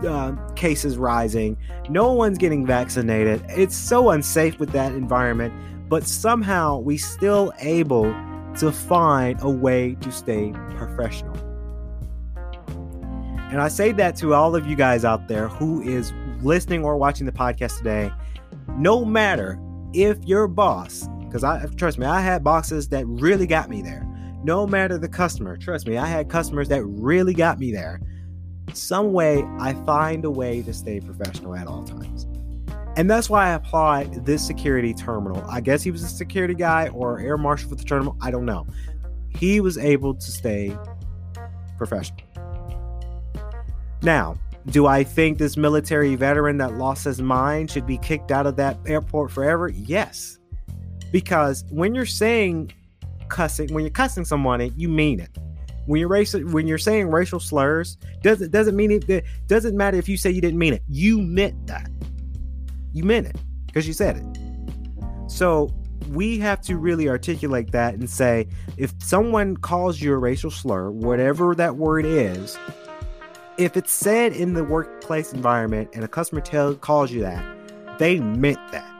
uh, 0.06 0.36
cases 0.54 0.98
rising, 0.98 1.58
no 1.90 2.12
one's 2.14 2.38
getting 2.38 2.66
vaccinated. 2.66 3.44
It's 3.50 3.76
so 3.76 4.10
unsafe 4.10 4.60
with 4.60 4.72
that 4.72 4.94
environment, 4.94 5.54
but 5.90 6.04
somehow 6.06 6.80
we 6.80 6.98
still 6.98 7.54
able 7.60 8.14
to 8.58 8.72
find 8.72 9.40
a 9.42 9.50
way 9.50 9.96
to 10.02 10.12
stay 10.12 10.54
professional. 10.78 11.36
And 13.52 13.62
I 13.62 13.68
say 13.68 13.92
that 13.94 14.16
to 14.18 14.34
all 14.34 14.56
of 14.56 14.66
you 14.66 14.76
guys 14.76 15.06
out 15.06 15.28
there 15.28 15.48
who 15.48 15.82
is 15.82 16.12
listening 16.42 16.84
or 16.84 16.98
watching 16.98 17.26
the 17.26 17.32
podcast 17.32 17.78
today. 17.78 18.12
No 18.78 19.06
matter 19.06 19.60
if 19.94 20.18
your 20.26 20.48
boss, 20.48 21.08
because 21.26 21.44
I 21.44 21.66
trust 21.78 21.98
me, 21.98 22.06
I 22.06 22.22
had 22.22 22.44
bosses 22.44 22.90
that 22.90 23.06
really 23.08 23.48
got 23.48 23.70
me 23.70 23.82
there 23.82 24.06
no 24.46 24.68
matter 24.68 24.98
the 25.00 25.10
customer. 25.10 25.58
Trust 25.58 25.88
me, 25.88 25.98
I 25.98 26.06
had 26.06 26.30
customers 26.30 26.70
that 26.70 26.84
really 26.86 27.34
got 27.34 27.60
me 27.60 27.72
there. 27.72 28.00
Some 28.74 29.12
way, 29.12 29.44
I 29.60 29.74
find 29.86 30.24
a 30.24 30.30
way 30.30 30.62
to 30.62 30.74
stay 30.74 31.00
professional 31.00 31.56
at 31.56 31.66
all 31.66 31.84
times. 31.84 32.28
And 32.96 33.10
that's 33.10 33.30
why 33.30 33.48
I 33.48 33.54
applied 33.54 34.26
this 34.26 34.46
security 34.46 34.94
terminal. 34.94 35.44
I 35.50 35.62
guess 35.62 35.82
he 35.82 35.92
was 35.92 36.04
a 36.04 36.08
security 36.08 36.54
guy 36.54 36.90
or 36.90 37.20
air 37.20 37.38
marshal 37.38 37.70
for 37.70 37.76
the 37.76 37.84
terminal. 37.84 38.16
I 38.22 38.32
don't 38.32 38.46
know. 38.46 38.68
He 39.30 39.60
was 39.60 39.78
able 39.78 40.14
to 40.14 40.32
stay 40.32 40.78
professional. 41.78 42.22
Now, 44.02 44.38
do 44.68 44.86
I 44.86 45.04
think 45.04 45.40
this 45.40 45.58
military 45.58 46.16
veteran 46.16 46.58
that 46.60 46.76
lost 46.76 47.04
his 47.04 47.22
mind 47.22 47.72
should 47.72 47.88
be 47.88 47.98
kicked 47.98 48.32
out 48.32 48.46
of 48.46 48.56
that 48.58 48.78
airport 48.86 49.32
forever? 49.32 49.70
Yes. 49.70 50.38
Because 51.12 51.66
when 51.70 51.96
you're 51.96 52.06
saying 52.06 52.72
cussing, 53.26 53.74
when 53.74 53.84
you're 53.84 53.92
cussing 53.92 54.26
someone, 54.26 54.72
you 54.76 54.90
mean 54.90 55.20
it. 55.20 55.38
When 55.86 56.00
you're 56.00 56.10
racial, 56.10 56.42
when 56.42 56.68
you're 56.68 56.78
saying 56.78 57.10
racial 57.10 57.40
slurs, 57.40 57.98
doesn't 58.22 58.52
doesn't 58.52 58.76
mean 58.76 58.92
it. 58.92 59.26
Doesn't 59.48 59.78
matter 59.78 59.98
if 59.98 60.10
you 60.10 60.18
say 60.18 60.32
you 60.32 60.42
didn't 60.42 60.58
mean 60.58 60.74
it. 60.74 60.82
You 60.88 61.22
meant 61.22 61.68
that. 61.68 61.90
You 62.92 63.04
meant 63.04 63.28
it 63.28 63.38
because 63.68 63.88
you 63.88 63.94
said 63.94 64.18
it. 64.18 65.32
So 65.32 65.72
we 66.10 66.40
have 66.40 66.62
to 66.62 66.78
really 66.78 67.08
articulate 67.10 67.72
that 67.72 67.94
and 67.96 68.10
say 68.10 68.48
if 68.78 68.94
someone 69.00 69.58
calls 69.58 70.02
you 70.02 70.14
a 70.14 70.18
racial 70.18 70.52
slur, 70.52 70.90
whatever 70.90 71.54
that 71.56 71.76
word 71.76 72.06
is, 72.06 72.58
if 73.58 73.78
it's 73.78 73.92
said 73.92 74.34
in 74.34 74.54
the 74.54 74.64
workplace 74.64 75.34
environment 75.34 75.90
and 75.94 76.04
a 76.04 76.08
customer 76.08 76.42
tell, 76.42 76.76
calls 76.76 77.12
you 77.12 77.22
that, 77.22 77.44
they 78.00 78.20
meant 78.20 78.60
that. 78.72 78.95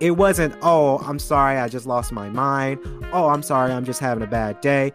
It 0.00 0.12
wasn't, 0.12 0.54
oh, 0.62 0.98
I'm 0.98 1.18
sorry, 1.18 1.58
I 1.58 1.68
just 1.68 1.86
lost 1.86 2.12
my 2.12 2.28
mind. 2.28 2.78
Oh, 3.12 3.28
I'm 3.28 3.42
sorry, 3.42 3.72
I'm 3.72 3.84
just 3.84 4.00
having 4.00 4.22
a 4.22 4.26
bad 4.28 4.60
day. 4.60 4.92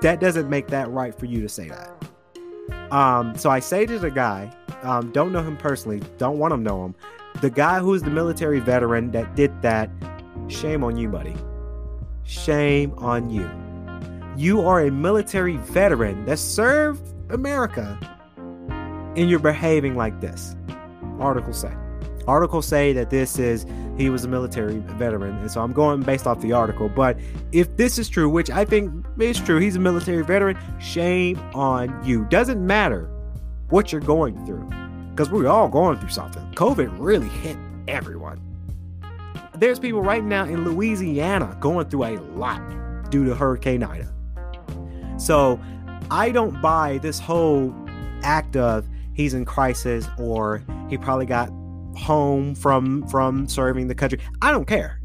That 0.00 0.20
doesn't 0.20 0.48
make 0.48 0.68
that 0.68 0.90
right 0.90 1.14
for 1.16 1.26
you 1.26 1.42
to 1.42 1.48
say 1.48 1.68
that. 1.68 2.92
Um, 2.92 3.36
so 3.36 3.50
I 3.50 3.60
say 3.60 3.86
to 3.86 3.98
the 3.98 4.10
guy, 4.10 4.50
um, 4.82 5.12
don't 5.12 5.32
know 5.32 5.42
him 5.42 5.56
personally, 5.56 6.02
don't 6.18 6.38
want 6.38 6.52
to 6.52 6.56
know 6.56 6.84
him. 6.84 6.94
The 7.40 7.50
guy 7.50 7.80
who's 7.80 8.02
the 8.02 8.10
military 8.10 8.60
veteran 8.60 9.10
that 9.12 9.36
did 9.36 9.62
that, 9.62 9.90
shame 10.48 10.82
on 10.82 10.96
you, 10.96 11.08
buddy. 11.08 11.36
Shame 12.24 12.94
on 12.98 13.30
you. 13.30 13.50
You 14.36 14.66
are 14.66 14.80
a 14.80 14.90
military 14.90 15.56
veteran 15.58 16.24
that 16.24 16.38
served 16.38 17.06
America 17.30 17.98
and 19.16 19.28
you're 19.28 19.38
behaving 19.38 19.94
like 19.94 20.20
this. 20.20 20.56
Articles 21.18 21.60
say. 21.60 21.72
Articles 22.26 22.66
say 22.66 22.92
that 22.92 23.10
this 23.10 23.38
is 23.38 23.66
he 23.96 24.10
was 24.10 24.24
a 24.24 24.28
military 24.28 24.78
veteran, 24.78 25.36
and 25.38 25.50
so 25.50 25.60
I'm 25.62 25.72
going 25.72 26.02
based 26.02 26.26
off 26.26 26.40
the 26.40 26.52
article. 26.52 26.88
But 26.88 27.18
if 27.52 27.76
this 27.76 27.98
is 27.98 28.08
true, 28.08 28.28
which 28.28 28.50
I 28.50 28.64
think 28.64 29.04
is 29.18 29.38
true, 29.38 29.58
he's 29.58 29.76
a 29.76 29.80
military 29.80 30.24
veteran. 30.24 30.56
Shame 30.80 31.38
on 31.54 32.04
you. 32.04 32.24
Doesn't 32.26 32.64
matter 32.66 33.10
what 33.68 33.92
you're 33.92 34.00
going 34.00 34.44
through, 34.46 34.68
because 35.10 35.30
we're 35.30 35.48
all 35.48 35.68
going 35.68 35.98
through 35.98 36.10
something. 36.10 36.42
COVID 36.52 36.94
really 36.98 37.28
hit 37.28 37.56
everyone. 37.88 38.40
There's 39.54 39.78
people 39.78 40.02
right 40.02 40.24
now 40.24 40.44
in 40.44 40.64
Louisiana 40.64 41.56
going 41.60 41.88
through 41.88 42.04
a 42.04 42.16
lot 42.34 42.60
due 43.10 43.24
to 43.26 43.34
Hurricane 43.34 43.82
Ida. 43.82 44.12
So 45.18 45.60
I 46.10 46.30
don't 46.30 46.60
buy 46.60 46.98
this 46.98 47.18
whole 47.18 47.74
act 48.22 48.56
of 48.56 48.88
he's 49.14 49.34
in 49.34 49.44
crisis 49.44 50.08
or 50.18 50.64
he 50.88 50.98
probably 50.98 51.26
got 51.26 51.50
home 51.96 52.54
from 52.54 53.06
from 53.08 53.48
serving 53.48 53.88
the 53.88 53.94
country. 53.94 54.18
I 54.40 54.50
don't 54.50 54.66
care. 54.66 55.00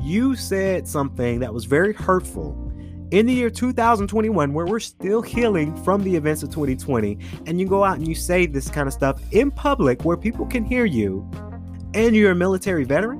You 0.00 0.34
said 0.34 0.88
something 0.88 1.40
that 1.40 1.52
was 1.52 1.64
very 1.64 1.92
hurtful 1.92 2.70
in 3.10 3.26
the 3.26 3.32
year 3.32 3.50
2021 3.50 4.52
where 4.52 4.66
we're 4.66 4.78
still 4.78 5.20
healing 5.20 5.76
from 5.82 6.02
the 6.04 6.14
events 6.14 6.42
of 6.42 6.50
2020 6.50 7.18
and 7.46 7.58
you 7.60 7.66
go 7.66 7.82
out 7.82 7.98
and 7.98 8.06
you 8.06 8.14
say 8.14 8.46
this 8.46 8.70
kind 8.70 8.86
of 8.86 8.92
stuff 8.92 9.20
in 9.32 9.50
public 9.50 10.04
where 10.04 10.16
people 10.16 10.46
can 10.46 10.64
hear 10.64 10.84
you 10.84 11.28
and 11.94 12.14
you're 12.14 12.30
a 12.30 12.34
military 12.36 12.84
veteran 12.84 13.18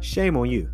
shame 0.00 0.38
on 0.38 0.48
you 0.48 0.70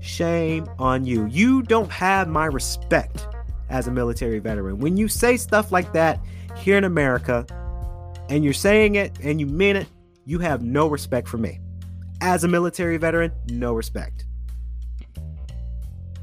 shame 0.00 0.68
on 0.78 1.04
you 1.04 1.26
you 1.26 1.62
don't 1.62 1.90
have 1.90 2.28
my 2.28 2.44
respect 2.44 3.26
as 3.70 3.86
a 3.86 3.90
military 3.90 4.38
veteran 4.38 4.78
when 4.78 4.96
you 4.96 5.08
say 5.08 5.36
stuff 5.36 5.72
like 5.72 5.92
that 5.94 6.20
here 6.56 6.76
in 6.76 6.84
America 6.84 7.46
and 8.32 8.42
you're 8.42 8.54
saying 8.54 8.94
it 8.94 9.12
and 9.22 9.38
you 9.38 9.46
mean 9.46 9.76
it, 9.76 9.86
you 10.24 10.38
have 10.38 10.62
no 10.62 10.86
respect 10.86 11.28
for 11.28 11.36
me. 11.36 11.60
As 12.22 12.44
a 12.44 12.48
military 12.48 12.96
veteran, 12.96 13.30
no 13.50 13.74
respect. 13.74 14.24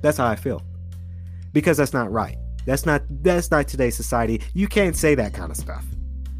That's 0.01 0.17
how 0.17 0.25
I 0.25 0.35
feel. 0.35 0.63
Because 1.53 1.77
that's 1.77 1.93
not 1.93 2.11
right. 2.11 2.35
That's 2.65 2.83
not 2.83 3.03
that's 3.21 3.51
not 3.51 3.67
today's 3.67 3.95
society. 3.95 4.41
You 4.55 4.67
can't 4.67 4.95
say 4.95 5.13
that 5.15 5.35
kind 5.35 5.51
of 5.51 5.57
stuff. 5.57 5.85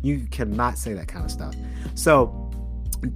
You 0.02 0.26
cannot 0.32 0.80
say 0.80 0.94
that 0.94 1.08
kind 1.08 1.24
of 1.24 1.30
stuff. 1.30 1.56
So 1.94 2.50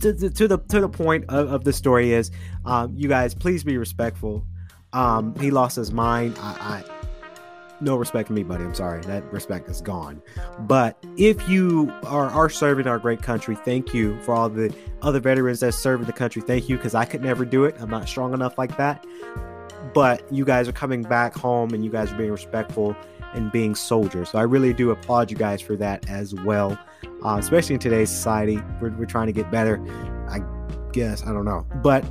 to, 0.01 0.13
to, 0.13 0.29
to 0.29 0.47
the 0.47 0.59
to 0.59 0.79
the 0.79 0.89
point 0.89 1.25
of, 1.29 1.51
of 1.51 1.63
the 1.63 1.73
story 1.73 2.13
is 2.13 2.29
um, 2.65 2.93
you 2.95 3.09
guys 3.09 3.33
please 3.33 3.63
be 3.63 3.77
respectful. 3.77 4.45
Um, 4.91 5.33
he 5.39 5.49
lost 5.49 5.75
his 5.75 5.91
mind. 5.91 6.37
I, 6.39 6.83
I 6.85 6.92
no 7.83 7.95
respect 7.95 8.27
for 8.27 8.33
me, 8.33 8.43
buddy. 8.43 8.63
I'm 8.63 8.73
sorry. 8.73 9.01
That 9.01 9.31
respect 9.31 9.69
is 9.69 9.81
gone. 9.81 10.21
But 10.59 10.97
if 11.17 11.47
you 11.47 11.91
are, 12.03 12.29
are 12.29 12.49
serving 12.49 12.87
our 12.87 12.99
great 12.99 13.21
country, 13.21 13.55
thank 13.55 13.93
you 13.93 14.19
for 14.21 14.33
all 14.33 14.49
the 14.49 14.73
other 15.01 15.19
veterans 15.19 15.59
that 15.59 15.73
serve 15.73 16.01
in 16.01 16.07
the 16.07 16.13
country. 16.13 16.41
Thank 16.41 16.69
you 16.69 16.77
because 16.77 16.95
I 16.95 17.05
could 17.05 17.21
never 17.21 17.45
do 17.45 17.65
it. 17.65 17.75
I'm 17.79 17.89
not 17.89 18.07
strong 18.07 18.33
enough 18.33 18.57
like 18.57 18.77
that. 18.77 19.05
But 19.93 20.31
you 20.31 20.45
guys 20.45 20.67
are 20.67 20.73
coming 20.73 21.03
back 21.03 21.35
home 21.35 21.73
and 21.73 21.83
you 21.83 21.91
guys 21.91 22.11
are 22.11 22.15
being 22.15 22.31
respectful 22.31 22.95
and 23.33 23.51
being 23.51 23.75
soldiers. 23.75 24.29
So 24.29 24.39
I 24.39 24.43
really 24.43 24.73
do 24.73 24.91
applaud 24.91 25.29
you 25.29 25.37
guys 25.37 25.61
for 25.61 25.75
that 25.77 26.09
as 26.09 26.33
well, 26.33 26.77
uh, 27.23 27.37
especially 27.39 27.75
in 27.75 27.79
today's 27.79 28.09
society. 28.09 28.59
We're, 28.81 28.91
we're 28.91 29.05
trying 29.05 29.27
to 29.27 29.33
get 29.33 29.51
better. 29.51 29.81
I 30.29 30.39
guess. 30.93 31.23
I 31.23 31.33
don't 31.33 31.45
know. 31.45 31.65
But 31.81 32.05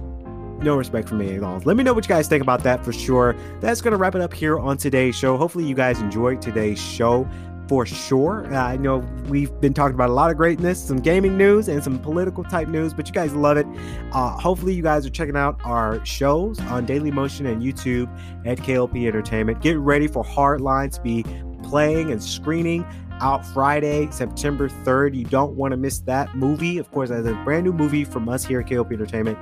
no 0.62 0.76
respect 0.76 1.08
for 1.08 1.14
me 1.14 1.34
at 1.34 1.42
all. 1.42 1.60
Let 1.64 1.76
me 1.76 1.84
know 1.84 1.92
what 1.92 2.04
you 2.04 2.08
guys 2.08 2.28
think 2.28 2.42
about 2.42 2.62
that 2.64 2.84
for 2.84 2.92
sure. 2.92 3.36
That's 3.60 3.80
going 3.80 3.92
to 3.92 3.98
wrap 3.98 4.14
it 4.14 4.20
up 4.20 4.32
here 4.32 4.58
on 4.58 4.76
today's 4.76 5.16
show. 5.16 5.36
Hopefully, 5.36 5.64
you 5.64 5.74
guys 5.74 6.00
enjoyed 6.00 6.40
today's 6.40 6.80
show 6.80 7.28
for 7.68 7.86
sure. 7.86 8.52
Uh, 8.52 8.58
I 8.58 8.76
know 8.76 8.98
we've 9.28 9.58
been 9.60 9.72
talking 9.72 9.94
about 9.94 10.10
a 10.10 10.12
lot 10.12 10.30
of 10.30 10.36
greatness, 10.36 10.82
some 10.82 10.98
gaming 10.98 11.36
news, 11.36 11.68
and 11.68 11.82
some 11.82 11.98
political 11.98 12.44
type 12.44 12.68
news, 12.68 12.92
but 12.92 13.06
you 13.06 13.14
guys 13.14 13.32
love 13.34 13.56
it. 13.56 13.66
Uh, 14.12 14.30
hopefully, 14.30 14.74
you 14.74 14.82
guys 14.82 15.06
are 15.06 15.10
checking 15.10 15.36
out 15.36 15.60
our 15.64 16.04
shows 16.04 16.60
on 16.60 16.86
Dailymotion 16.86 17.50
and 17.50 17.62
YouTube 17.62 18.08
at 18.46 18.58
KLP 18.58 19.06
Entertainment. 19.06 19.60
Get 19.62 19.78
ready 19.78 20.06
for 20.06 20.24
Hardline 20.24 20.92
to 20.92 21.00
be 21.00 21.24
playing 21.62 22.10
and 22.10 22.22
screening 22.22 22.84
out 23.20 23.46
Friday, 23.46 24.10
September 24.10 24.68
3rd. 24.68 25.14
You 25.14 25.24
don't 25.24 25.54
want 25.54 25.72
to 25.72 25.76
miss 25.76 26.00
that 26.00 26.36
movie. 26.36 26.78
Of 26.78 26.90
course, 26.90 27.10
as 27.10 27.24
a 27.24 27.34
brand 27.44 27.64
new 27.64 27.72
movie 27.72 28.04
from 28.04 28.28
us 28.28 28.44
here 28.44 28.60
at 28.60 28.66
KLP 28.66 28.92
Entertainment 28.92 29.38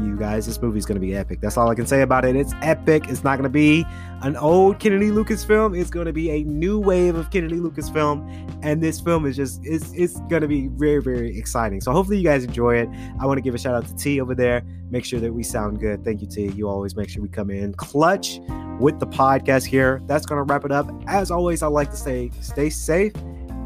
you 0.00 0.16
guys. 0.16 0.46
This 0.46 0.60
movie 0.60 0.78
is 0.78 0.86
going 0.86 1.00
to 1.00 1.06
be 1.06 1.14
epic. 1.14 1.40
That's 1.40 1.56
all 1.56 1.68
I 1.70 1.74
can 1.74 1.86
say 1.86 2.02
about 2.02 2.24
it. 2.24 2.36
It's 2.36 2.52
epic. 2.62 3.04
It's 3.08 3.24
not 3.24 3.36
going 3.36 3.44
to 3.44 3.50
be 3.50 3.84
an 4.22 4.36
old 4.36 4.78
Kennedy 4.78 5.10
Lucas 5.10 5.44
film. 5.44 5.74
It's 5.74 5.90
going 5.90 6.06
to 6.06 6.12
be 6.12 6.30
a 6.30 6.44
new 6.44 6.78
wave 6.78 7.16
of 7.16 7.30
Kennedy 7.30 7.56
Lucas 7.56 7.88
film. 7.88 8.26
And 8.62 8.82
this 8.82 9.00
film 9.00 9.26
is 9.26 9.36
just, 9.36 9.60
it's, 9.64 9.92
it's 9.92 10.20
going 10.22 10.42
to 10.42 10.48
be 10.48 10.68
very, 10.68 11.02
very 11.02 11.36
exciting. 11.36 11.80
So 11.80 11.92
hopefully 11.92 12.18
you 12.18 12.24
guys 12.24 12.44
enjoy 12.44 12.76
it. 12.76 12.88
I 13.20 13.26
want 13.26 13.38
to 13.38 13.42
give 13.42 13.54
a 13.54 13.58
shout 13.58 13.74
out 13.74 13.86
to 13.86 13.96
T 13.96 14.20
over 14.20 14.34
there. 14.34 14.62
Make 14.90 15.04
sure 15.04 15.20
that 15.20 15.32
we 15.32 15.42
sound 15.42 15.80
good. 15.80 16.04
Thank 16.04 16.20
you, 16.20 16.28
T. 16.28 16.48
You 16.48 16.68
always 16.68 16.96
make 16.96 17.08
sure 17.08 17.22
we 17.22 17.28
come 17.28 17.50
in 17.50 17.74
clutch 17.74 18.40
with 18.78 19.00
the 19.00 19.06
podcast 19.06 19.64
here. 19.64 20.00
That's 20.06 20.26
going 20.26 20.38
to 20.38 20.52
wrap 20.52 20.64
it 20.64 20.72
up. 20.72 20.90
As 21.06 21.30
always, 21.30 21.62
I 21.62 21.66
like 21.66 21.90
to 21.90 21.96
say, 21.96 22.30
stay 22.40 22.70
safe 22.70 23.14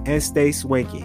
and 0.06 0.22
stay 0.22 0.52
swanky. 0.52 1.04